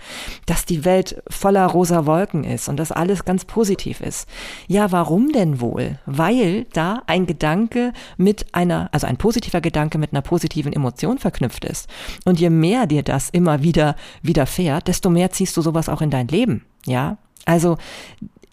Dass 0.45 0.65
die 0.65 0.85
Welt 0.85 1.21
voller 1.29 1.65
rosa 1.65 2.05
Wolken 2.05 2.43
ist 2.43 2.69
und 2.69 2.77
dass 2.77 2.91
alles 2.91 3.25
ganz 3.25 3.45
positiv 3.45 4.01
ist. 4.01 4.27
Ja, 4.67 4.91
warum 4.91 5.31
denn 5.31 5.59
wohl? 5.59 5.99
Weil 6.05 6.65
da 6.73 7.01
ein 7.07 7.25
Gedanke 7.25 7.93
mit 8.17 8.53
einer, 8.53 8.89
also 8.91 9.07
ein 9.07 9.17
positiver 9.17 9.61
Gedanke 9.61 9.97
mit 9.97 10.13
einer 10.13 10.21
positiven 10.21 10.73
Emotion 10.73 11.17
verknüpft 11.17 11.65
ist. 11.65 11.89
Und 12.25 12.39
je 12.39 12.49
mehr 12.49 12.85
dir 12.93 13.03
das 13.03 13.29
immer 13.29 13.63
wieder 13.63 13.95
widerfährt, 14.21 14.87
desto 14.87 15.09
mehr 15.09 15.31
ziehst 15.31 15.57
du 15.57 15.61
sowas 15.61 15.89
auch 15.89 16.01
in 16.01 16.09
dein 16.09 16.27
Leben. 16.27 16.63
Ja, 16.85 17.17
also 17.45 17.77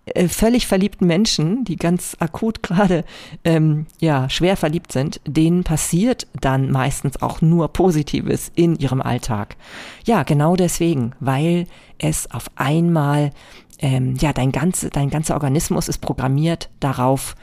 äh, 0.07 0.29
völlig 0.29 0.67
verliebten 0.67 1.07
Menschen, 1.07 1.65
die 1.65 1.77
ganz 1.77 2.17
akut 2.19 2.63
gerade 2.63 3.05
ähm, 3.45 3.87
ja 4.01 4.29
schwer 4.29 4.57
verliebt 4.57 4.93
sind, 4.93 5.21
denen 5.27 5.65
passiert 5.65 6.27
dann 6.41 6.71
meistens 6.71 7.21
auch 7.23 7.41
nur 7.41 7.69
Positives 7.73 8.51
in 8.55 8.77
ihrem 8.77 9.01
Alltag. 9.03 9.57
Ja, 10.05 10.23
genau 10.23 10.57
deswegen, 10.57 11.13
weil 11.21 11.67
es 11.99 12.31
auf 12.31 12.51
einmal 12.57 13.31
ähm, 13.79 14.17
ja 14.21 14.33
dein 14.33 14.53
ganze 14.53 14.91
dein 14.91 15.11
ganzer 15.11 15.35
Organismus 15.35 15.89
ist 15.89 15.99
programmiert 15.99 16.71
darauf, 16.81 17.35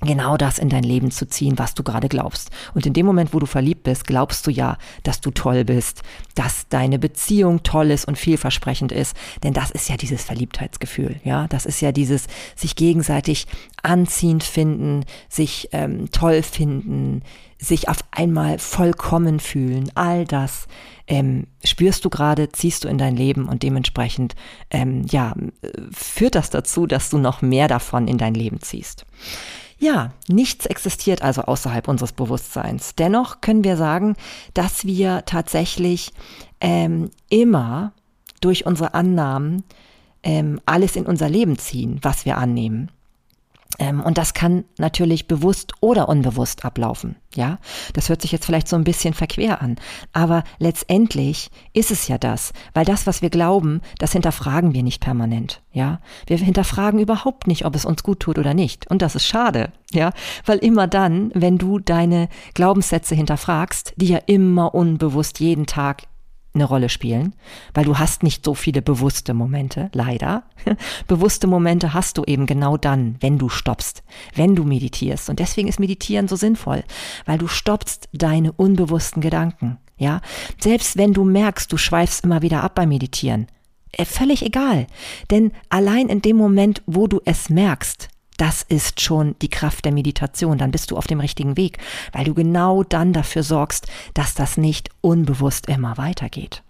genau 0.00 0.36
das 0.36 0.58
in 0.58 0.68
dein 0.68 0.82
Leben 0.82 1.10
zu 1.10 1.26
ziehen, 1.26 1.58
was 1.58 1.74
du 1.74 1.82
gerade 1.82 2.08
glaubst. 2.08 2.50
Und 2.74 2.86
in 2.86 2.92
dem 2.92 3.06
Moment, 3.06 3.32
wo 3.32 3.38
du 3.38 3.46
verliebt 3.46 3.84
bist, 3.84 4.06
glaubst 4.06 4.46
du 4.46 4.50
ja, 4.50 4.78
dass 5.02 5.20
du 5.20 5.30
toll 5.30 5.64
bist, 5.64 6.02
dass 6.34 6.68
deine 6.68 6.98
Beziehung 6.98 7.62
toll 7.62 7.90
ist 7.90 8.06
und 8.06 8.18
vielversprechend 8.18 8.92
ist, 8.92 9.16
denn 9.42 9.54
das 9.54 9.70
ist 9.70 9.88
ja 9.88 9.96
dieses 9.96 10.24
Verliebtheitsgefühl, 10.24 11.20
ja, 11.24 11.48
das 11.48 11.66
ist 11.66 11.80
ja 11.80 11.92
dieses 11.92 12.26
sich 12.54 12.76
gegenseitig 12.76 13.46
anziehend 13.82 14.44
finden, 14.44 15.04
sich 15.28 15.68
ähm, 15.72 16.10
toll 16.10 16.42
finden, 16.42 17.22
sich 17.58 17.88
auf 17.88 17.98
einmal 18.10 18.58
vollkommen 18.58 19.40
fühlen, 19.40 19.90
all 19.94 20.26
das 20.26 20.66
ähm, 21.06 21.46
spürst 21.64 22.04
du 22.04 22.10
gerade, 22.10 22.50
ziehst 22.50 22.84
du 22.84 22.88
in 22.88 22.98
dein 22.98 23.16
Leben 23.16 23.48
und 23.48 23.62
dementsprechend 23.62 24.34
ähm, 24.70 25.06
ja 25.08 25.34
führt 25.92 26.34
das 26.34 26.50
dazu, 26.50 26.86
dass 26.86 27.08
du 27.08 27.18
noch 27.18 27.42
mehr 27.42 27.68
davon 27.68 28.08
in 28.08 28.18
dein 28.18 28.34
Leben 28.34 28.60
ziehst. 28.60 29.06
Ja, 29.78 30.12
nichts 30.26 30.64
existiert 30.66 31.22
also 31.22 31.42
außerhalb 31.42 31.86
unseres 31.88 32.12
Bewusstseins. 32.12 32.94
Dennoch 32.94 33.40
können 33.42 33.62
wir 33.62 33.76
sagen, 33.76 34.16
dass 34.54 34.86
wir 34.86 35.24
tatsächlich 35.26 36.12
ähm, 36.60 37.10
immer 37.28 37.92
durch 38.40 38.64
unsere 38.64 38.94
Annahmen 38.94 39.64
ähm, 40.22 40.60
alles 40.64 40.96
in 40.96 41.04
unser 41.04 41.28
Leben 41.28 41.58
ziehen, 41.58 41.98
was 42.02 42.24
wir 42.24 42.38
annehmen. 42.38 42.90
Ähm, 43.78 44.00
und 44.00 44.18
das 44.18 44.34
kann 44.34 44.64
natürlich 44.78 45.28
bewusst 45.28 45.72
oder 45.80 46.08
unbewusst 46.08 46.64
ablaufen. 46.64 47.16
Ja, 47.34 47.58
das 47.92 48.08
hört 48.08 48.22
sich 48.22 48.32
jetzt 48.32 48.46
vielleicht 48.46 48.68
so 48.68 48.76
ein 48.76 48.84
bisschen 48.84 49.12
verquer 49.12 49.60
an, 49.60 49.76
aber 50.12 50.42
letztendlich 50.58 51.50
ist 51.74 51.90
es 51.90 52.08
ja 52.08 52.16
das, 52.16 52.54
weil 52.72 52.86
das, 52.86 53.06
was 53.06 53.20
wir 53.20 53.28
glauben, 53.28 53.82
das 53.98 54.12
hinterfragen 54.12 54.72
wir 54.72 54.82
nicht 54.82 55.02
permanent. 55.02 55.60
Ja, 55.72 56.00
wir 56.26 56.38
hinterfragen 56.38 56.98
überhaupt 56.98 57.46
nicht, 57.46 57.66
ob 57.66 57.74
es 57.74 57.84
uns 57.84 58.02
gut 58.02 58.20
tut 58.20 58.38
oder 58.38 58.54
nicht. 58.54 58.90
Und 58.90 59.02
das 59.02 59.14
ist 59.14 59.26
schade. 59.26 59.70
Ja, 59.92 60.12
weil 60.46 60.58
immer 60.58 60.86
dann, 60.86 61.30
wenn 61.34 61.58
du 61.58 61.78
deine 61.78 62.28
Glaubenssätze 62.54 63.14
hinterfragst, 63.14 63.92
die 63.96 64.08
ja 64.08 64.18
immer 64.26 64.74
unbewusst 64.74 65.38
jeden 65.40 65.66
Tag 65.66 66.04
eine 66.56 66.64
Rolle 66.64 66.88
spielen, 66.88 67.34
weil 67.74 67.84
du 67.84 67.98
hast 67.98 68.22
nicht 68.22 68.44
so 68.44 68.54
viele 68.54 68.82
bewusste 68.82 69.34
Momente, 69.34 69.90
leider. 69.92 70.44
bewusste 71.06 71.46
Momente 71.46 71.94
hast 71.94 72.18
du 72.18 72.24
eben 72.24 72.46
genau 72.46 72.76
dann, 72.76 73.16
wenn 73.20 73.38
du 73.38 73.48
stoppst, 73.48 74.02
wenn 74.34 74.56
du 74.56 74.64
meditierst. 74.64 75.30
Und 75.30 75.38
deswegen 75.38 75.68
ist 75.68 75.78
Meditieren 75.78 76.28
so 76.28 76.36
sinnvoll, 76.36 76.82
weil 77.24 77.38
du 77.38 77.46
stoppst 77.46 78.08
deine 78.12 78.52
unbewussten 78.52 79.22
Gedanken. 79.22 79.78
Ja, 79.98 80.20
selbst 80.58 80.98
wenn 80.98 81.14
du 81.14 81.24
merkst, 81.24 81.72
du 81.72 81.78
schweifst 81.78 82.24
immer 82.24 82.42
wieder 82.42 82.62
ab 82.62 82.74
beim 82.74 82.90
Meditieren, 82.90 83.46
äh, 83.92 84.04
völlig 84.04 84.44
egal. 84.44 84.86
Denn 85.30 85.52
allein 85.70 86.08
in 86.08 86.20
dem 86.20 86.36
Moment, 86.36 86.82
wo 86.86 87.06
du 87.06 87.20
es 87.24 87.48
merkst, 87.48 88.08
das 88.36 88.62
ist 88.62 89.00
schon 89.00 89.36
die 89.40 89.48
Kraft 89.48 89.84
der 89.84 89.92
Meditation. 89.92 90.58
Dann 90.58 90.70
bist 90.70 90.90
du 90.90 90.96
auf 90.96 91.06
dem 91.06 91.20
richtigen 91.20 91.56
Weg, 91.56 91.78
weil 92.12 92.24
du 92.24 92.34
genau 92.34 92.82
dann 92.82 93.12
dafür 93.12 93.42
sorgst, 93.42 93.86
dass 94.14 94.34
das 94.34 94.56
nicht 94.56 94.90
unbewusst 95.00 95.66
immer 95.68 95.96
weitergeht. 95.98 96.62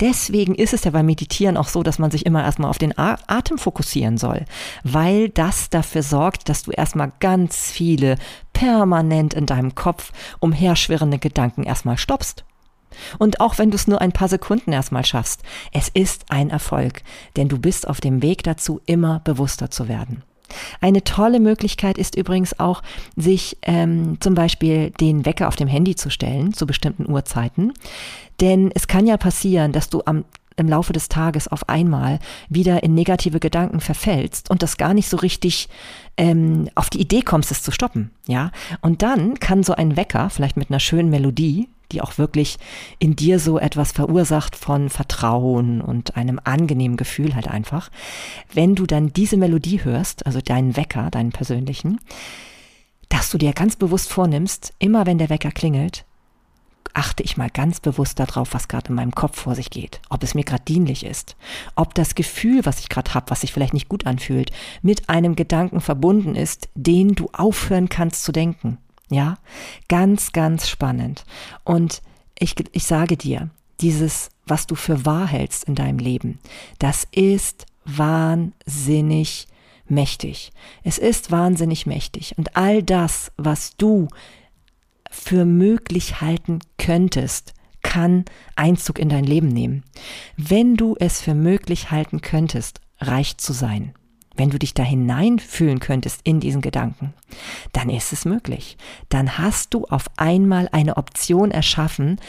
Deswegen 0.00 0.54
ist 0.54 0.72
es 0.72 0.84
ja 0.84 0.90
beim 0.90 1.06
Meditieren 1.06 1.56
auch 1.56 1.68
so, 1.68 1.82
dass 1.82 1.98
man 1.98 2.10
sich 2.10 2.24
immer 2.24 2.42
erstmal 2.42 2.70
auf 2.70 2.78
den 2.78 2.96
Atem 2.96 3.58
fokussieren 3.58 4.16
soll, 4.16 4.44
weil 4.82 5.28
das 5.28 5.68
dafür 5.68 6.02
sorgt, 6.02 6.48
dass 6.48 6.62
du 6.62 6.70
erstmal 6.70 7.12
ganz 7.20 7.70
viele 7.70 8.16
permanent 8.52 9.34
in 9.34 9.46
deinem 9.46 9.74
Kopf 9.74 10.12
umherschwirrende 10.40 11.18
Gedanken 11.18 11.64
erstmal 11.64 11.98
stoppst. 11.98 12.44
Und 13.18 13.40
auch 13.40 13.58
wenn 13.58 13.70
du 13.70 13.76
es 13.76 13.86
nur 13.86 14.00
ein 14.00 14.12
paar 14.12 14.28
Sekunden 14.28 14.72
erstmal 14.72 15.04
schaffst, 15.04 15.42
es 15.72 15.88
ist 15.88 16.26
ein 16.30 16.50
Erfolg, 16.50 17.02
denn 17.36 17.48
du 17.48 17.58
bist 17.58 17.86
auf 17.86 18.00
dem 18.00 18.22
Weg 18.22 18.42
dazu, 18.42 18.80
immer 18.86 19.20
bewusster 19.20 19.70
zu 19.70 19.88
werden. 19.88 20.22
Eine 20.80 21.04
tolle 21.04 21.40
Möglichkeit 21.40 21.98
ist 21.98 22.16
übrigens 22.16 22.58
auch, 22.58 22.82
sich 23.16 23.56
ähm, 23.62 24.18
zum 24.20 24.34
Beispiel 24.34 24.90
den 24.90 25.26
Wecker 25.26 25.48
auf 25.48 25.56
dem 25.56 25.68
Handy 25.68 25.96
zu 25.96 26.10
stellen 26.10 26.52
zu 26.52 26.66
bestimmten 26.66 27.10
Uhrzeiten. 27.10 27.72
Denn 28.40 28.70
es 28.74 28.86
kann 28.86 29.06
ja 29.06 29.16
passieren, 29.16 29.72
dass 29.72 29.88
du 29.88 30.02
am 30.04 30.24
im 30.58 30.68
Laufe 30.68 30.92
des 30.92 31.08
Tages 31.08 31.48
auf 31.48 31.68
einmal 31.68 32.18
wieder 32.48 32.82
in 32.82 32.94
negative 32.94 33.40
Gedanken 33.40 33.80
verfällst 33.80 34.50
und 34.50 34.62
das 34.62 34.76
gar 34.76 34.92
nicht 34.92 35.08
so 35.08 35.16
richtig 35.16 35.68
ähm, 36.16 36.68
auf 36.74 36.90
die 36.90 37.00
Idee 37.00 37.22
kommst, 37.22 37.50
es 37.50 37.62
zu 37.62 37.70
stoppen, 37.70 38.10
ja. 38.26 38.50
Und 38.80 39.02
dann 39.02 39.38
kann 39.38 39.62
so 39.62 39.74
ein 39.74 39.96
Wecker, 39.96 40.30
vielleicht 40.30 40.56
mit 40.56 40.70
einer 40.70 40.80
schönen 40.80 41.10
Melodie, 41.10 41.68
die 41.92 42.00
auch 42.02 42.18
wirklich 42.18 42.58
in 42.98 43.16
dir 43.16 43.38
so 43.38 43.58
etwas 43.58 43.92
verursacht 43.92 44.56
von 44.56 44.90
Vertrauen 44.90 45.80
und 45.80 46.16
einem 46.16 46.40
angenehmen 46.42 46.96
Gefühl 46.96 47.34
halt 47.34 47.48
einfach. 47.48 47.90
Wenn 48.52 48.74
du 48.74 48.86
dann 48.86 49.12
diese 49.12 49.36
Melodie 49.36 49.84
hörst, 49.84 50.26
also 50.26 50.40
deinen 50.40 50.76
Wecker, 50.76 51.10
deinen 51.10 51.32
persönlichen, 51.32 52.00
dass 53.08 53.30
du 53.30 53.38
dir 53.38 53.52
ganz 53.52 53.76
bewusst 53.76 54.12
vornimmst, 54.12 54.74
immer 54.78 55.06
wenn 55.06 55.18
der 55.18 55.30
Wecker 55.30 55.50
klingelt, 55.50 56.04
achte 56.94 57.22
ich 57.22 57.36
mal 57.36 57.50
ganz 57.50 57.80
bewusst 57.80 58.18
darauf, 58.18 58.54
was 58.54 58.68
gerade 58.68 58.88
in 58.88 58.94
meinem 58.94 59.12
Kopf 59.14 59.40
vor 59.40 59.54
sich 59.54 59.70
geht, 59.70 60.00
ob 60.08 60.22
es 60.22 60.34
mir 60.34 60.44
gerade 60.44 60.64
dienlich 60.64 61.04
ist, 61.04 61.36
ob 61.76 61.94
das 61.94 62.14
Gefühl, 62.14 62.64
was 62.64 62.80
ich 62.80 62.88
gerade 62.88 63.14
habe, 63.14 63.30
was 63.30 63.42
sich 63.42 63.52
vielleicht 63.52 63.74
nicht 63.74 63.88
gut 63.88 64.06
anfühlt, 64.06 64.50
mit 64.82 65.08
einem 65.08 65.36
Gedanken 65.36 65.80
verbunden 65.80 66.34
ist, 66.34 66.68
den 66.74 67.14
du 67.14 67.28
aufhören 67.32 67.88
kannst 67.88 68.24
zu 68.24 68.32
denken. 68.32 68.78
Ja, 69.10 69.38
ganz, 69.88 70.32
ganz 70.32 70.68
spannend. 70.68 71.24
Und 71.64 72.02
ich, 72.38 72.54
ich 72.72 72.84
sage 72.84 73.16
dir, 73.16 73.50
dieses, 73.80 74.30
was 74.46 74.66
du 74.66 74.74
für 74.74 75.06
wahr 75.06 75.26
hältst 75.26 75.64
in 75.64 75.74
deinem 75.74 75.98
Leben, 75.98 76.38
das 76.78 77.06
ist 77.10 77.66
wahnsinnig 77.84 79.46
mächtig. 79.86 80.52
Es 80.84 80.98
ist 80.98 81.30
wahnsinnig 81.30 81.86
mächtig. 81.86 82.34
Und 82.36 82.56
all 82.56 82.82
das, 82.82 83.32
was 83.36 83.76
du 83.76 84.08
für 85.10 85.44
möglich 85.44 86.20
halten 86.20 86.58
könntest, 86.76 87.54
kann 87.82 88.26
Einzug 88.56 88.98
in 88.98 89.08
dein 89.08 89.24
Leben 89.24 89.48
nehmen. 89.48 89.84
Wenn 90.36 90.76
du 90.76 90.96
es 90.98 91.22
für 91.22 91.34
möglich 91.34 91.90
halten 91.90 92.20
könntest, 92.20 92.80
reich 93.00 93.38
zu 93.38 93.52
sein 93.52 93.94
wenn 94.38 94.50
du 94.50 94.58
dich 94.58 94.72
da 94.72 94.82
hineinfühlen 94.82 95.80
könntest 95.80 96.20
in 96.24 96.40
diesen 96.40 96.62
Gedanken, 96.62 97.12
dann 97.72 97.90
ist 97.90 98.12
es 98.12 98.24
möglich. 98.24 98.76
Dann 99.08 99.36
hast 99.36 99.74
du 99.74 99.84
auf 99.84 100.06
einmal 100.16 100.68
eine 100.72 100.96
Option 100.96 101.50
erschaffen, 101.50 102.20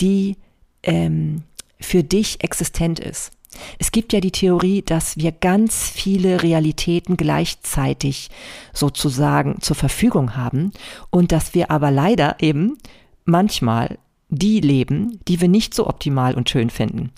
die 0.00 0.36
ähm, 0.82 1.42
für 1.78 2.02
dich 2.02 2.42
existent 2.42 2.98
ist. 2.98 3.32
Es 3.78 3.90
gibt 3.90 4.12
ja 4.12 4.20
die 4.20 4.30
Theorie, 4.30 4.82
dass 4.82 5.16
wir 5.16 5.32
ganz 5.32 5.88
viele 5.88 6.42
Realitäten 6.42 7.16
gleichzeitig 7.16 8.30
sozusagen 8.72 9.60
zur 9.60 9.76
Verfügung 9.76 10.36
haben 10.36 10.72
und 11.10 11.32
dass 11.32 11.54
wir 11.54 11.70
aber 11.70 11.90
leider 11.90 12.36
eben 12.40 12.78
manchmal 13.24 13.98
die 14.30 14.60
leben, 14.60 15.20
die 15.28 15.40
wir 15.40 15.48
nicht 15.48 15.74
so 15.74 15.86
optimal 15.86 16.34
und 16.34 16.48
schön 16.48 16.70
finden. 16.70 17.10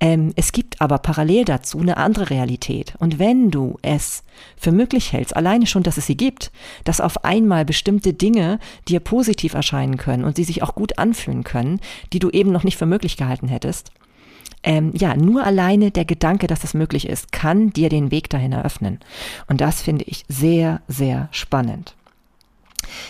Ähm, 0.00 0.32
es 0.36 0.52
gibt 0.52 0.80
aber 0.80 0.98
parallel 0.98 1.44
dazu 1.44 1.80
eine 1.80 1.96
andere 1.96 2.30
Realität. 2.30 2.94
Und 2.98 3.18
wenn 3.18 3.50
du 3.50 3.78
es 3.82 4.22
für 4.56 4.72
möglich 4.72 5.12
hältst, 5.12 5.34
alleine 5.36 5.66
schon, 5.66 5.82
dass 5.82 5.96
es 5.96 6.06
sie 6.06 6.16
gibt, 6.16 6.52
dass 6.84 7.00
auf 7.00 7.24
einmal 7.24 7.64
bestimmte 7.64 8.12
Dinge 8.12 8.58
dir 8.86 9.00
positiv 9.00 9.54
erscheinen 9.54 9.96
können 9.96 10.24
und 10.24 10.36
sie 10.36 10.44
sich 10.44 10.62
auch 10.62 10.74
gut 10.74 10.98
anfühlen 10.98 11.42
können, 11.42 11.80
die 12.12 12.18
du 12.18 12.30
eben 12.30 12.52
noch 12.52 12.64
nicht 12.64 12.76
für 12.76 12.86
möglich 12.86 13.16
gehalten 13.16 13.48
hättest, 13.48 13.90
ähm, 14.62 14.92
ja, 14.94 15.16
nur 15.16 15.44
alleine 15.44 15.90
der 15.90 16.04
Gedanke, 16.04 16.46
dass 16.46 16.60
das 16.60 16.74
möglich 16.74 17.08
ist, 17.08 17.32
kann 17.32 17.70
dir 17.70 17.88
den 17.88 18.10
Weg 18.10 18.28
dahin 18.28 18.52
eröffnen. 18.52 18.98
Und 19.46 19.60
das 19.60 19.80
finde 19.80 20.04
ich 20.04 20.24
sehr, 20.28 20.82
sehr 20.88 21.28
spannend. 21.30 21.94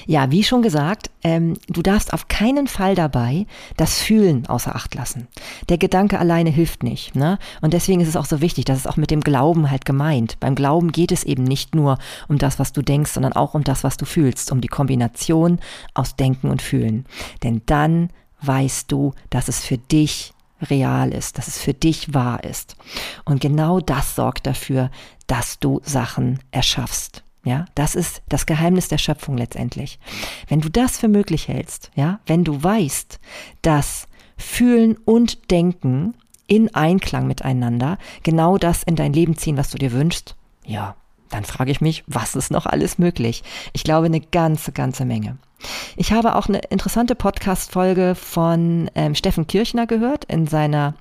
Ja, 0.08 0.30
wie 0.30 0.42
schon 0.42 0.62
gesagt, 0.62 1.10
ähm, 1.22 1.58
du 1.66 1.82
darfst 1.82 2.14
auf 2.14 2.28
keinen 2.28 2.66
Fall 2.66 2.94
dabei 2.94 3.44
das 3.76 4.00
Fühlen 4.00 4.46
außer 4.46 4.74
Acht 4.74 4.94
lassen. 4.94 5.28
Der 5.68 5.76
Gedanke 5.76 6.18
alleine 6.18 6.48
hilft 6.48 6.82
nicht. 6.82 7.14
Ne? 7.14 7.38
Und 7.60 7.74
deswegen 7.74 8.00
ist 8.00 8.08
es 8.08 8.16
auch 8.16 8.24
so 8.24 8.40
wichtig, 8.40 8.64
dass 8.64 8.78
es 8.78 8.86
auch 8.86 8.96
mit 8.96 9.10
dem 9.10 9.20
Glauben 9.20 9.70
halt 9.70 9.84
gemeint. 9.84 10.40
Beim 10.40 10.54
Glauben 10.54 10.92
geht 10.92 11.12
es 11.12 11.24
eben 11.24 11.44
nicht 11.44 11.74
nur 11.74 11.98
um 12.26 12.38
das, 12.38 12.58
was 12.58 12.72
du 12.72 12.80
denkst, 12.80 13.10
sondern 13.10 13.34
auch 13.34 13.52
um 13.52 13.64
das, 13.64 13.84
was 13.84 13.98
du 13.98 14.06
fühlst, 14.06 14.50
um 14.50 14.62
die 14.62 14.68
Kombination 14.68 15.58
aus 15.92 16.16
Denken 16.16 16.48
und 16.48 16.62
Fühlen. 16.62 17.04
Denn 17.42 17.60
dann 17.66 18.08
weißt 18.40 18.90
du, 18.90 19.12
dass 19.28 19.48
es 19.48 19.62
für 19.62 19.76
dich 19.76 20.32
real 20.62 21.12
ist, 21.12 21.36
dass 21.36 21.48
es 21.48 21.58
für 21.58 21.74
dich 21.74 22.14
wahr 22.14 22.44
ist. 22.44 22.76
Und 23.26 23.42
genau 23.42 23.78
das 23.80 24.14
sorgt 24.14 24.46
dafür, 24.46 24.90
dass 25.26 25.58
du 25.58 25.82
Sachen 25.84 26.38
erschaffst. 26.50 27.24
Ja, 27.44 27.66
das 27.74 27.94
ist 27.94 28.22
das 28.28 28.46
Geheimnis 28.46 28.88
der 28.88 28.98
Schöpfung 28.98 29.36
letztendlich. 29.36 29.98
Wenn 30.48 30.60
du 30.60 30.68
das 30.68 30.98
für 30.98 31.08
möglich 31.08 31.48
hältst, 31.48 31.90
ja, 31.94 32.20
wenn 32.26 32.44
du 32.44 32.62
weißt, 32.62 33.20
dass 33.62 34.08
Fühlen 34.36 34.96
und 35.04 35.50
Denken 35.50 36.14
in 36.46 36.74
Einklang 36.74 37.26
miteinander 37.26 37.98
genau 38.22 38.58
das 38.58 38.82
in 38.82 38.96
dein 38.96 39.12
Leben 39.12 39.36
ziehen, 39.36 39.56
was 39.56 39.70
du 39.70 39.78
dir 39.78 39.92
wünschst, 39.92 40.34
ja, 40.64 40.96
dann 41.30 41.44
frage 41.44 41.70
ich 41.70 41.80
mich, 41.80 42.04
was 42.06 42.34
ist 42.34 42.50
noch 42.50 42.66
alles 42.66 42.98
möglich? 42.98 43.42
Ich 43.72 43.84
glaube, 43.84 44.06
eine 44.06 44.20
ganze, 44.20 44.72
ganze 44.72 45.04
Menge. 45.04 45.36
Ich 45.96 46.12
habe 46.12 46.36
auch 46.36 46.48
eine 46.48 46.58
interessante 46.70 47.14
Podcast-Folge 47.14 48.14
von 48.14 48.90
ähm, 48.94 49.14
Steffen 49.14 49.46
Kirchner 49.46 49.86
gehört 49.86 50.24
in 50.24 50.46
seiner, 50.46 50.94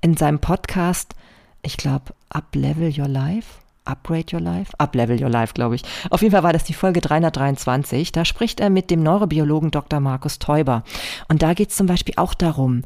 in 0.00 0.16
seinem 0.16 0.38
Podcast, 0.38 1.14
ich 1.62 1.76
glaube, 1.76 2.14
Up 2.28 2.54
Level 2.54 2.92
Your 2.96 3.08
Life 3.08 3.63
Upgrade 3.84 4.34
Your 4.34 4.40
Life? 4.40 4.72
Uplevel 4.78 5.22
Your 5.22 5.30
Life, 5.30 5.54
glaube 5.54 5.74
ich. 5.74 5.82
Auf 6.10 6.22
jeden 6.22 6.32
Fall 6.32 6.42
war 6.42 6.52
das 6.52 6.64
die 6.64 6.74
Folge 6.74 7.00
323. 7.00 8.12
Da 8.12 8.24
spricht 8.24 8.60
er 8.60 8.70
mit 8.70 8.90
dem 8.90 9.02
Neurobiologen 9.02 9.70
Dr. 9.70 10.00
Markus 10.00 10.38
Teuber. 10.38 10.84
Und 11.28 11.42
da 11.42 11.54
geht 11.54 11.70
es 11.70 11.76
zum 11.76 11.86
Beispiel 11.86 12.14
auch 12.16 12.34
darum, 12.34 12.82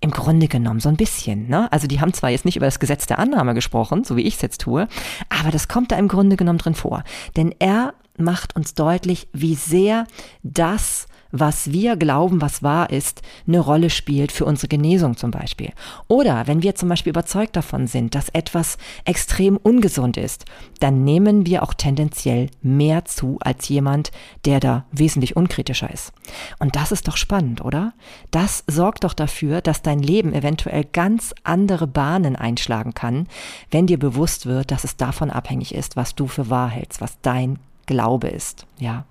im 0.00 0.10
Grunde 0.10 0.46
genommen 0.46 0.80
so 0.80 0.88
ein 0.88 0.96
bisschen. 0.96 1.48
Ne? 1.48 1.70
Also 1.72 1.86
die 1.86 2.00
haben 2.00 2.12
zwar 2.12 2.30
jetzt 2.30 2.44
nicht 2.44 2.56
über 2.56 2.66
das 2.66 2.80
Gesetz 2.80 3.06
der 3.06 3.18
Annahme 3.18 3.54
gesprochen, 3.54 4.04
so 4.04 4.16
wie 4.16 4.22
ich 4.22 4.34
es 4.34 4.42
jetzt 4.42 4.60
tue, 4.60 4.88
aber 5.28 5.50
das 5.50 5.68
kommt 5.68 5.90
da 5.90 5.96
im 5.96 6.08
Grunde 6.08 6.36
genommen 6.36 6.58
drin 6.58 6.74
vor. 6.74 7.02
Denn 7.36 7.54
er 7.58 7.94
macht 8.18 8.56
uns 8.56 8.74
deutlich, 8.74 9.28
wie 9.32 9.54
sehr 9.54 10.06
das 10.42 11.06
was 11.38 11.72
wir 11.72 11.96
glauben, 11.96 12.40
was 12.40 12.62
wahr 12.62 12.90
ist, 12.90 13.22
eine 13.46 13.60
Rolle 13.60 13.90
spielt 13.90 14.32
für 14.32 14.44
unsere 14.44 14.68
Genesung 14.68 15.16
zum 15.16 15.30
Beispiel. 15.30 15.72
Oder 16.08 16.46
wenn 16.46 16.62
wir 16.62 16.74
zum 16.74 16.88
Beispiel 16.88 17.10
überzeugt 17.10 17.56
davon 17.56 17.86
sind, 17.86 18.14
dass 18.14 18.28
etwas 18.30 18.78
extrem 19.04 19.56
ungesund 19.56 20.16
ist, 20.16 20.44
dann 20.80 21.04
nehmen 21.04 21.46
wir 21.46 21.62
auch 21.62 21.74
tendenziell 21.74 22.50
mehr 22.62 23.04
zu 23.04 23.38
als 23.40 23.68
jemand, 23.68 24.10
der 24.44 24.60
da 24.60 24.86
wesentlich 24.92 25.36
unkritischer 25.36 25.92
ist. 25.92 26.12
Und 26.58 26.76
das 26.76 26.92
ist 26.92 27.08
doch 27.08 27.16
spannend, 27.16 27.64
oder? 27.64 27.92
Das 28.30 28.64
sorgt 28.66 29.04
doch 29.04 29.14
dafür, 29.14 29.60
dass 29.60 29.82
dein 29.82 30.00
Leben 30.00 30.32
eventuell 30.32 30.84
ganz 30.84 31.34
andere 31.44 31.86
Bahnen 31.86 32.36
einschlagen 32.36 32.94
kann, 32.94 33.26
wenn 33.70 33.86
dir 33.86 33.98
bewusst 33.98 34.46
wird, 34.46 34.70
dass 34.70 34.84
es 34.84 34.96
davon 34.96 35.30
abhängig 35.30 35.74
ist, 35.74 35.96
was 35.96 36.14
du 36.14 36.26
für 36.26 36.50
wahr 36.50 36.68
hältst, 36.68 37.00
was 37.00 37.20
dein 37.20 37.58
Glaube 37.86 38.28
ist, 38.28 38.66
ja. 38.78 39.04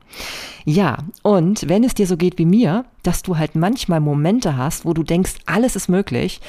Ja, 0.66 0.98
und 1.22 1.68
wenn 1.70 1.84
es 1.84 1.94
dir 1.94 2.08
so 2.08 2.18
geht 2.18 2.38
wie 2.38 2.46
mir, 2.46 2.86
dass 3.04 3.24
du 3.24 3.38
halt 3.38 3.56
manchmal 3.56 4.00
Momente 4.00 4.58
hast, 4.58 4.86
wo 4.86 4.94
du 4.94 5.04
denkst, 5.04 5.36
alles 5.46 5.76
ist 5.76 5.90
möglich, 5.90 6.42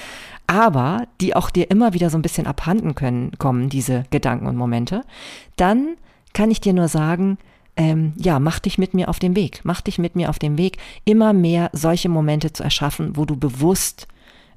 aber 0.46 1.06
die 1.20 1.34
auch 1.34 1.50
dir 1.50 1.70
immer 1.70 1.92
wieder 1.92 2.10
so 2.10 2.18
ein 2.18 2.22
bisschen 2.22 2.46
abhanden 2.46 2.94
können, 2.94 3.32
kommen, 3.38 3.68
diese 3.68 4.04
Gedanken 4.10 4.46
und 4.46 4.56
Momente, 4.56 5.02
dann 5.56 5.96
kann 6.32 6.50
ich 6.50 6.60
dir 6.60 6.72
nur 6.72 6.88
sagen, 6.88 7.38
ähm, 7.76 8.14
ja, 8.16 8.38
mach 8.38 8.58
dich 8.58 8.78
mit 8.78 8.94
mir 8.94 9.08
auf 9.08 9.18
den 9.18 9.36
Weg, 9.36 9.60
mach 9.64 9.80
dich 9.80 9.98
mit 9.98 10.16
mir 10.16 10.30
auf 10.30 10.38
den 10.38 10.56
Weg, 10.56 10.78
immer 11.04 11.32
mehr 11.32 11.70
solche 11.72 12.08
Momente 12.08 12.52
zu 12.52 12.62
erschaffen, 12.62 13.16
wo 13.16 13.24
du 13.24 13.36
bewusst 13.36 14.06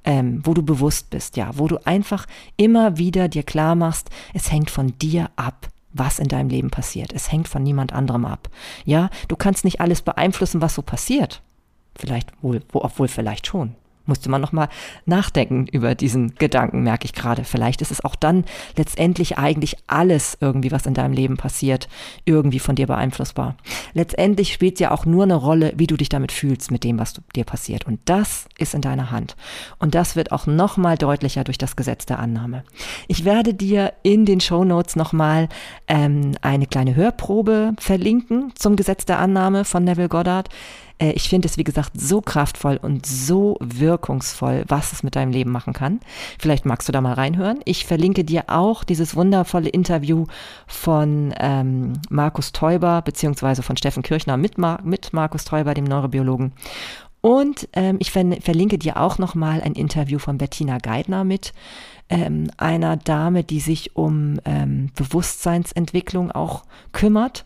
ähm, 0.05 0.41
wo 0.43 0.53
du 0.53 0.63
bewusst 0.63 1.10
bist, 1.10 1.38
ja, 1.38 1.51
wo 1.55 1.67
du 1.67 1.86
einfach 1.86 2.25
immer 2.58 2.97
wieder 2.97 3.27
dir 3.27 3.43
klar 3.43 3.75
machst, 3.75 4.10
es 4.34 4.51
hängt 4.51 4.69
von 4.69 4.97
dir 4.99 5.29
ab, 5.36 5.67
was 5.91 6.19
in 6.19 6.28
deinem 6.28 6.49
Leben 6.49 6.69
passiert. 6.69 7.13
Es 7.13 7.32
hängt 7.32 7.47
von 7.47 7.63
niemand 7.63 7.93
anderem 7.93 8.25
ab. 8.25 8.49
Ja, 8.86 9.10
du 9.28 9.36
kannst 9.36 9.65
nicht 9.65 9.82
alles 9.82 10.02
beeinflussen, 10.02 10.62
was 10.62 10.75
so 10.75 10.82
passiert. 10.82 11.41
Vielleicht 11.95 12.32
wohl, 12.41 12.62
obwohl 12.73 13.08
vielleicht 13.08 13.47
schon 13.47 13.75
musste 14.09 14.29
man 14.29 14.41
nochmal 14.41 14.67
nachdenken 15.05 15.67
über 15.67 15.95
diesen 15.95 16.35
Gedanken, 16.35 16.83
merke 16.83 17.05
ich 17.05 17.13
gerade. 17.13 17.45
Vielleicht 17.45 17.81
ist 17.81 17.91
es 17.91 18.03
auch 18.03 18.15
dann 18.15 18.43
letztendlich 18.75 19.37
eigentlich 19.37 19.77
alles 19.87 20.37
irgendwie, 20.41 20.71
was 20.71 20.85
in 20.85 20.93
deinem 20.93 21.13
Leben 21.13 21.37
passiert, 21.37 21.87
irgendwie 22.25 22.59
von 22.59 22.75
dir 22.75 22.87
beeinflussbar. 22.87 23.55
Letztendlich 23.93 24.51
spielt 24.51 24.79
ja 24.81 24.91
auch 24.91 25.05
nur 25.05 25.23
eine 25.23 25.35
Rolle, 25.35 25.73
wie 25.77 25.87
du 25.87 25.95
dich 25.95 26.09
damit 26.09 26.33
fühlst, 26.33 26.71
mit 26.71 26.83
dem, 26.83 26.99
was 26.99 27.21
dir 27.35 27.45
passiert. 27.45 27.87
Und 27.87 28.01
das 28.05 28.49
ist 28.57 28.73
in 28.73 28.81
deiner 28.81 29.11
Hand. 29.11 29.37
Und 29.77 29.95
das 29.95 30.17
wird 30.17 30.33
auch 30.33 30.45
nochmal 30.45 30.97
deutlicher 30.97 31.45
durch 31.45 31.57
das 31.57 31.77
Gesetz 31.77 32.05
der 32.05 32.19
Annahme. 32.19 32.63
Ich 33.07 33.23
werde 33.23 33.53
dir 33.53 33.93
in 34.03 34.25
den 34.25 34.41
Show 34.41 34.63
Notes 34.65 34.95
nochmal 34.95 35.47
ähm, 35.87 36.31
eine 36.41 36.67
kleine 36.67 36.95
Hörprobe 36.95 37.73
verlinken 37.79 38.51
zum 38.55 38.75
Gesetz 38.75 39.05
der 39.05 39.19
Annahme 39.19 39.63
von 39.65 39.83
Neville 39.83 40.09
Goddard. 40.09 40.49
Äh, 40.99 41.12
ich 41.13 41.29
finde 41.29 41.47
es, 41.47 41.57
wie 41.57 41.63
gesagt, 41.63 41.99
so 41.99 42.21
kraftvoll 42.21 42.77
und 42.81 43.05
so 43.05 43.57
wirkungsvoll, 43.59 44.65
was 44.67 44.91
es 44.91 45.03
mit 45.03 45.15
deinem 45.15 45.31
Leben 45.31 45.51
machen 45.51 45.73
kann. 45.73 45.99
Vielleicht 46.38 46.65
magst 46.65 46.88
du 46.88 46.91
da 46.91 47.01
mal 47.01 47.13
reinhören. 47.13 47.59
Ich 47.65 47.85
verlinke 47.85 48.23
dir 48.23 48.45
auch 48.47 48.83
dieses 48.83 49.15
wundervolle 49.15 49.69
Interview 49.69 50.25
von 50.67 51.33
ähm, 51.39 51.93
Markus 52.09 52.51
Teuber, 52.51 53.01
beziehungsweise 53.01 53.63
von 53.63 53.77
Steffen 53.77 54.03
Kirchner 54.03 54.38
mit, 54.38 54.57
Mar 54.57 54.79
mit 54.83 55.13
Markus 55.13 55.45
Teuber, 55.45 55.73
dem 55.73 55.85
Neurobiologen. 55.85 56.53
Und 57.21 57.67
ähm, 57.73 57.97
ich 57.99 58.12
ver 58.12 58.25
verlinke 58.41 58.77
dir 58.77 58.97
auch 58.97 59.17
nochmal 59.17 59.62
ein 59.62 59.73
Interview 59.73 60.19
von 60.19 60.38
Bettina 60.38 60.77
Geithner 60.77 61.25
mit, 61.25 61.53
ähm, 62.09 62.49
einer 62.57 62.97
Dame, 62.97 63.43
die 63.43 63.59
sich 63.59 63.95
um 63.95 64.39
ähm, 64.45 64.91
Bewusstseinsentwicklung 64.95 66.31
auch 66.31 66.63
kümmert 66.91 67.45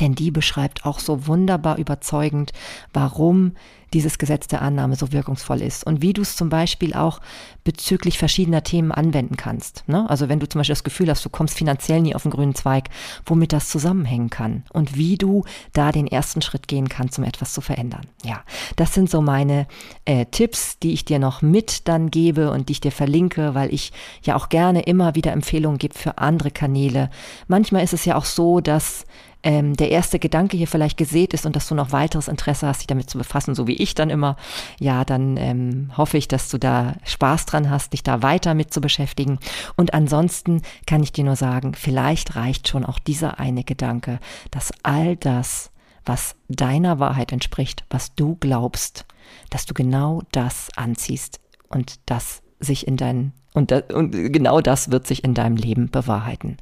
denn 0.00 0.14
die 0.14 0.30
beschreibt 0.30 0.84
auch 0.84 0.98
so 0.98 1.26
wunderbar 1.26 1.78
überzeugend, 1.78 2.52
warum 2.92 3.52
dieses 3.92 4.18
Gesetz 4.18 4.48
der 4.48 4.62
Annahme 4.62 4.96
so 4.96 5.12
wirkungsvoll 5.12 5.62
ist 5.62 5.86
und 5.86 6.02
wie 6.02 6.12
du 6.12 6.22
es 6.22 6.36
zum 6.36 6.48
Beispiel 6.48 6.92
auch 6.92 7.20
bezüglich 7.64 8.18
verschiedener 8.18 8.62
Themen 8.62 8.92
anwenden 8.92 9.36
kannst. 9.36 9.84
Ne? 9.86 10.08
Also 10.10 10.28
wenn 10.28 10.40
du 10.40 10.48
zum 10.48 10.58
Beispiel 10.60 10.74
das 10.74 10.84
Gefühl 10.84 11.08
hast, 11.08 11.24
du 11.24 11.30
kommst 11.30 11.56
finanziell 11.56 12.00
nie 12.00 12.14
auf 12.14 12.22
den 12.22 12.32
grünen 12.32 12.54
Zweig, 12.54 12.90
womit 13.24 13.52
das 13.52 13.68
zusammenhängen 13.68 14.28
kann 14.28 14.64
und 14.72 14.96
wie 14.96 15.16
du 15.16 15.44
da 15.72 15.92
den 15.92 16.06
ersten 16.06 16.42
Schritt 16.42 16.68
gehen 16.68 16.88
kannst, 16.88 17.18
um 17.18 17.24
etwas 17.24 17.52
zu 17.52 17.60
verändern. 17.60 18.06
Ja, 18.24 18.42
das 18.74 18.92
sind 18.92 19.08
so 19.08 19.22
meine 19.22 19.66
äh, 20.04 20.26
Tipps, 20.26 20.78
die 20.78 20.92
ich 20.92 21.04
dir 21.04 21.18
noch 21.18 21.40
mit 21.40 21.88
dann 21.88 22.10
gebe 22.10 22.50
und 22.50 22.68
die 22.68 22.72
ich 22.72 22.80
dir 22.80 22.92
verlinke, 22.92 23.54
weil 23.54 23.72
ich 23.72 23.92
ja 24.22 24.34
auch 24.34 24.48
gerne 24.48 24.82
immer 24.82 25.14
wieder 25.14 25.32
Empfehlungen 25.32 25.78
gebe 25.78 25.96
für 25.96 26.18
andere 26.18 26.50
Kanäle. 26.50 27.08
Manchmal 27.46 27.84
ist 27.84 27.94
es 27.94 28.04
ja 28.04 28.16
auch 28.16 28.24
so, 28.24 28.60
dass 28.60 29.06
ähm, 29.46 29.74
der 29.74 29.92
erste 29.92 30.18
Gedanke 30.18 30.56
hier 30.56 30.66
vielleicht 30.66 30.96
gesät 30.96 31.32
ist 31.32 31.46
und 31.46 31.54
dass 31.54 31.68
du 31.68 31.76
noch 31.76 31.92
weiteres 31.92 32.26
Interesse 32.26 32.66
hast, 32.66 32.80
dich 32.80 32.88
damit 32.88 33.08
zu 33.08 33.16
befassen, 33.16 33.54
so 33.54 33.68
wie 33.68 33.76
ich 33.76 33.94
dann 33.94 34.10
immer, 34.10 34.36
ja, 34.80 35.04
dann 35.04 35.36
ähm, 35.36 35.92
hoffe 35.96 36.18
ich, 36.18 36.26
dass 36.26 36.48
du 36.48 36.58
da 36.58 36.96
Spaß 37.04 37.46
dran 37.46 37.70
hast, 37.70 37.92
dich 37.92 38.02
da 38.02 38.22
weiter 38.22 38.54
mit 38.54 38.74
zu 38.74 38.80
beschäftigen. 38.80 39.38
Und 39.76 39.94
ansonsten 39.94 40.62
kann 40.84 41.00
ich 41.00 41.12
dir 41.12 41.22
nur 41.22 41.36
sagen, 41.36 41.74
vielleicht 41.74 42.34
reicht 42.34 42.66
schon 42.66 42.84
auch 42.84 42.98
dieser 42.98 43.38
eine 43.38 43.62
Gedanke, 43.62 44.18
dass 44.50 44.72
all 44.82 45.14
das, 45.14 45.70
was 46.04 46.34
deiner 46.48 46.98
Wahrheit 46.98 47.30
entspricht, 47.30 47.84
was 47.88 48.16
du 48.16 48.34
glaubst, 48.40 49.06
dass 49.50 49.64
du 49.64 49.74
genau 49.74 50.22
das 50.32 50.70
anziehst 50.74 51.38
und 51.68 52.00
das 52.06 52.42
sich 52.58 52.88
in 52.88 52.96
dein 52.96 53.32
und, 53.54 53.72
und 53.92 54.10
genau 54.10 54.60
das 54.60 54.90
wird 54.90 55.06
sich 55.06 55.22
in 55.24 55.34
deinem 55.34 55.56
Leben 55.56 55.88
bewahrheiten 55.90 56.58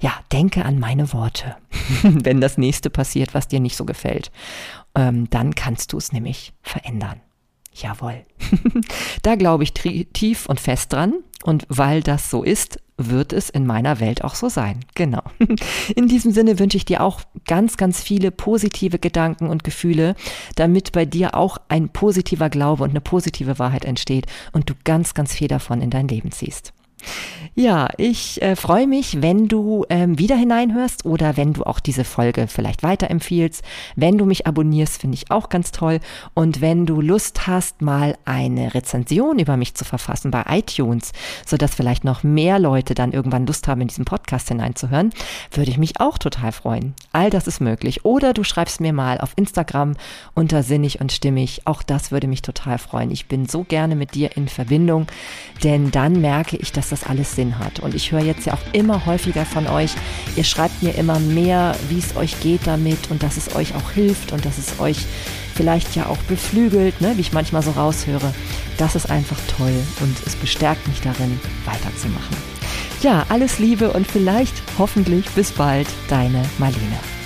ja, 0.00 0.12
denke 0.32 0.64
an 0.64 0.78
meine 0.78 1.12
Worte, 1.12 1.56
wenn 2.02 2.40
das 2.40 2.58
nächste 2.58 2.90
passiert, 2.90 3.34
was 3.34 3.48
dir 3.48 3.60
nicht 3.60 3.76
so 3.76 3.84
gefällt. 3.84 4.30
Ähm, 4.94 5.28
dann 5.30 5.54
kannst 5.54 5.92
du 5.92 5.98
es 5.98 6.12
nämlich 6.12 6.52
verändern. 6.62 7.20
Jawohl. 7.72 8.24
da 9.22 9.36
glaube 9.36 9.62
ich 9.62 9.72
tief 9.72 10.46
und 10.46 10.58
fest 10.58 10.92
dran. 10.92 11.14
Und 11.42 11.64
weil 11.68 12.02
das 12.02 12.30
so 12.30 12.42
ist, 12.42 12.80
wird 12.96 13.32
es 13.32 13.48
in 13.48 13.66
meiner 13.66 14.00
Welt 14.00 14.24
auch 14.24 14.34
so 14.34 14.48
sein. 14.48 14.80
Genau. 14.94 15.22
In 15.96 16.06
diesem 16.06 16.32
Sinne 16.32 16.58
wünsche 16.58 16.76
ich 16.76 16.84
dir 16.84 17.02
auch 17.02 17.22
ganz, 17.46 17.78
ganz 17.78 18.02
viele 18.02 18.30
positive 18.30 18.98
Gedanken 18.98 19.48
und 19.48 19.64
Gefühle, 19.64 20.16
damit 20.56 20.92
bei 20.92 21.06
dir 21.06 21.34
auch 21.34 21.56
ein 21.68 21.88
positiver 21.88 22.50
Glaube 22.50 22.84
und 22.84 22.90
eine 22.90 23.00
positive 23.00 23.58
Wahrheit 23.58 23.86
entsteht 23.86 24.26
und 24.52 24.68
du 24.68 24.74
ganz, 24.84 25.14
ganz 25.14 25.32
viel 25.32 25.48
davon 25.48 25.80
in 25.80 25.88
dein 25.88 26.08
Leben 26.08 26.30
ziehst. 26.30 26.74
Ja, 27.54 27.88
ich 27.96 28.40
äh, 28.42 28.54
freue 28.54 28.86
mich, 28.86 29.22
wenn 29.22 29.48
du 29.48 29.84
ähm, 29.88 30.18
wieder 30.18 30.36
hineinhörst 30.36 31.04
oder 31.04 31.36
wenn 31.36 31.52
du 31.52 31.64
auch 31.64 31.80
diese 31.80 32.04
Folge 32.04 32.46
vielleicht 32.46 32.82
weiterempfiehlst. 32.82 33.62
Wenn 33.96 34.18
du 34.18 34.24
mich 34.24 34.46
abonnierst, 34.46 35.00
finde 35.00 35.16
ich 35.16 35.30
auch 35.30 35.48
ganz 35.48 35.72
toll. 35.72 36.00
Und 36.34 36.60
wenn 36.60 36.86
du 36.86 37.00
Lust 37.00 37.46
hast, 37.46 37.82
mal 37.82 38.16
eine 38.24 38.72
Rezension 38.74 39.38
über 39.38 39.56
mich 39.56 39.74
zu 39.74 39.84
verfassen 39.84 40.30
bei 40.30 40.44
iTunes, 40.48 41.12
sodass 41.44 41.74
vielleicht 41.74 42.04
noch 42.04 42.22
mehr 42.22 42.58
Leute 42.58 42.94
dann 42.94 43.12
irgendwann 43.12 43.46
Lust 43.46 43.66
haben, 43.66 43.80
in 43.80 43.88
diesen 43.88 44.04
Podcast 44.04 44.48
hineinzuhören, 44.48 45.10
würde 45.50 45.70
ich 45.70 45.78
mich 45.78 46.00
auch 46.00 46.18
total 46.18 46.52
freuen. 46.52 46.94
All 47.12 47.30
das 47.30 47.46
ist 47.46 47.60
möglich. 47.60 48.04
Oder 48.04 48.32
du 48.32 48.44
schreibst 48.44 48.80
mir 48.80 48.92
mal 48.92 49.20
auf 49.20 49.32
Instagram 49.36 49.96
unter 50.34 50.62
sinnig 50.62 51.00
und 51.00 51.10
stimmig. 51.10 51.62
Auch 51.66 51.82
das 51.82 52.12
würde 52.12 52.28
mich 52.28 52.42
total 52.42 52.78
freuen. 52.78 53.10
Ich 53.10 53.26
bin 53.26 53.46
so 53.46 53.64
gerne 53.64 53.96
mit 53.96 54.14
dir 54.14 54.36
in 54.36 54.48
Verbindung, 54.48 55.06
denn 55.64 55.90
dann 55.90 56.20
merke 56.20 56.56
ich, 56.56 56.72
dass 56.72 56.89
das 56.90 57.04
alles 57.04 57.34
Sinn 57.34 57.58
hat. 57.58 57.80
Und 57.80 57.94
ich 57.94 58.12
höre 58.12 58.22
jetzt 58.22 58.46
ja 58.46 58.54
auch 58.54 58.72
immer 58.72 59.06
häufiger 59.06 59.46
von 59.46 59.66
euch. 59.66 59.92
Ihr 60.36 60.44
schreibt 60.44 60.82
mir 60.82 60.94
immer 60.94 61.18
mehr, 61.18 61.74
wie 61.88 61.98
es 61.98 62.16
euch 62.16 62.40
geht 62.40 62.66
damit 62.66 63.10
und 63.10 63.22
dass 63.22 63.36
es 63.36 63.54
euch 63.54 63.74
auch 63.74 63.90
hilft 63.92 64.32
und 64.32 64.44
dass 64.44 64.58
es 64.58 64.78
euch 64.80 64.98
vielleicht 65.54 65.96
ja 65.96 66.06
auch 66.06 66.18
beflügelt, 66.28 67.00
ne, 67.00 67.12
wie 67.16 67.20
ich 67.20 67.32
manchmal 67.32 67.62
so 67.62 67.72
raushöre. 67.72 68.32
Das 68.78 68.94
ist 68.94 69.10
einfach 69.10 69.38
toll 69.58 69.74
und 70.00 70.16
es 70.26 70.36
bestärkt 70.36 70.86
mich 70.88 71.00
darin, 71.00 71.38
weiterzumachen. 71.64 72.36
Ja, 73.02 73.24
alles 73.28 73.58
Liebe 73.58 73.92
und 73.92 74.06
vielleicht 74.06 74.54
hoffentlich 74.78 75.28
bis 75.30 75.52
bald, 75.52 75.88
deine 76.08 76.42
Marlene. 76.58 77.19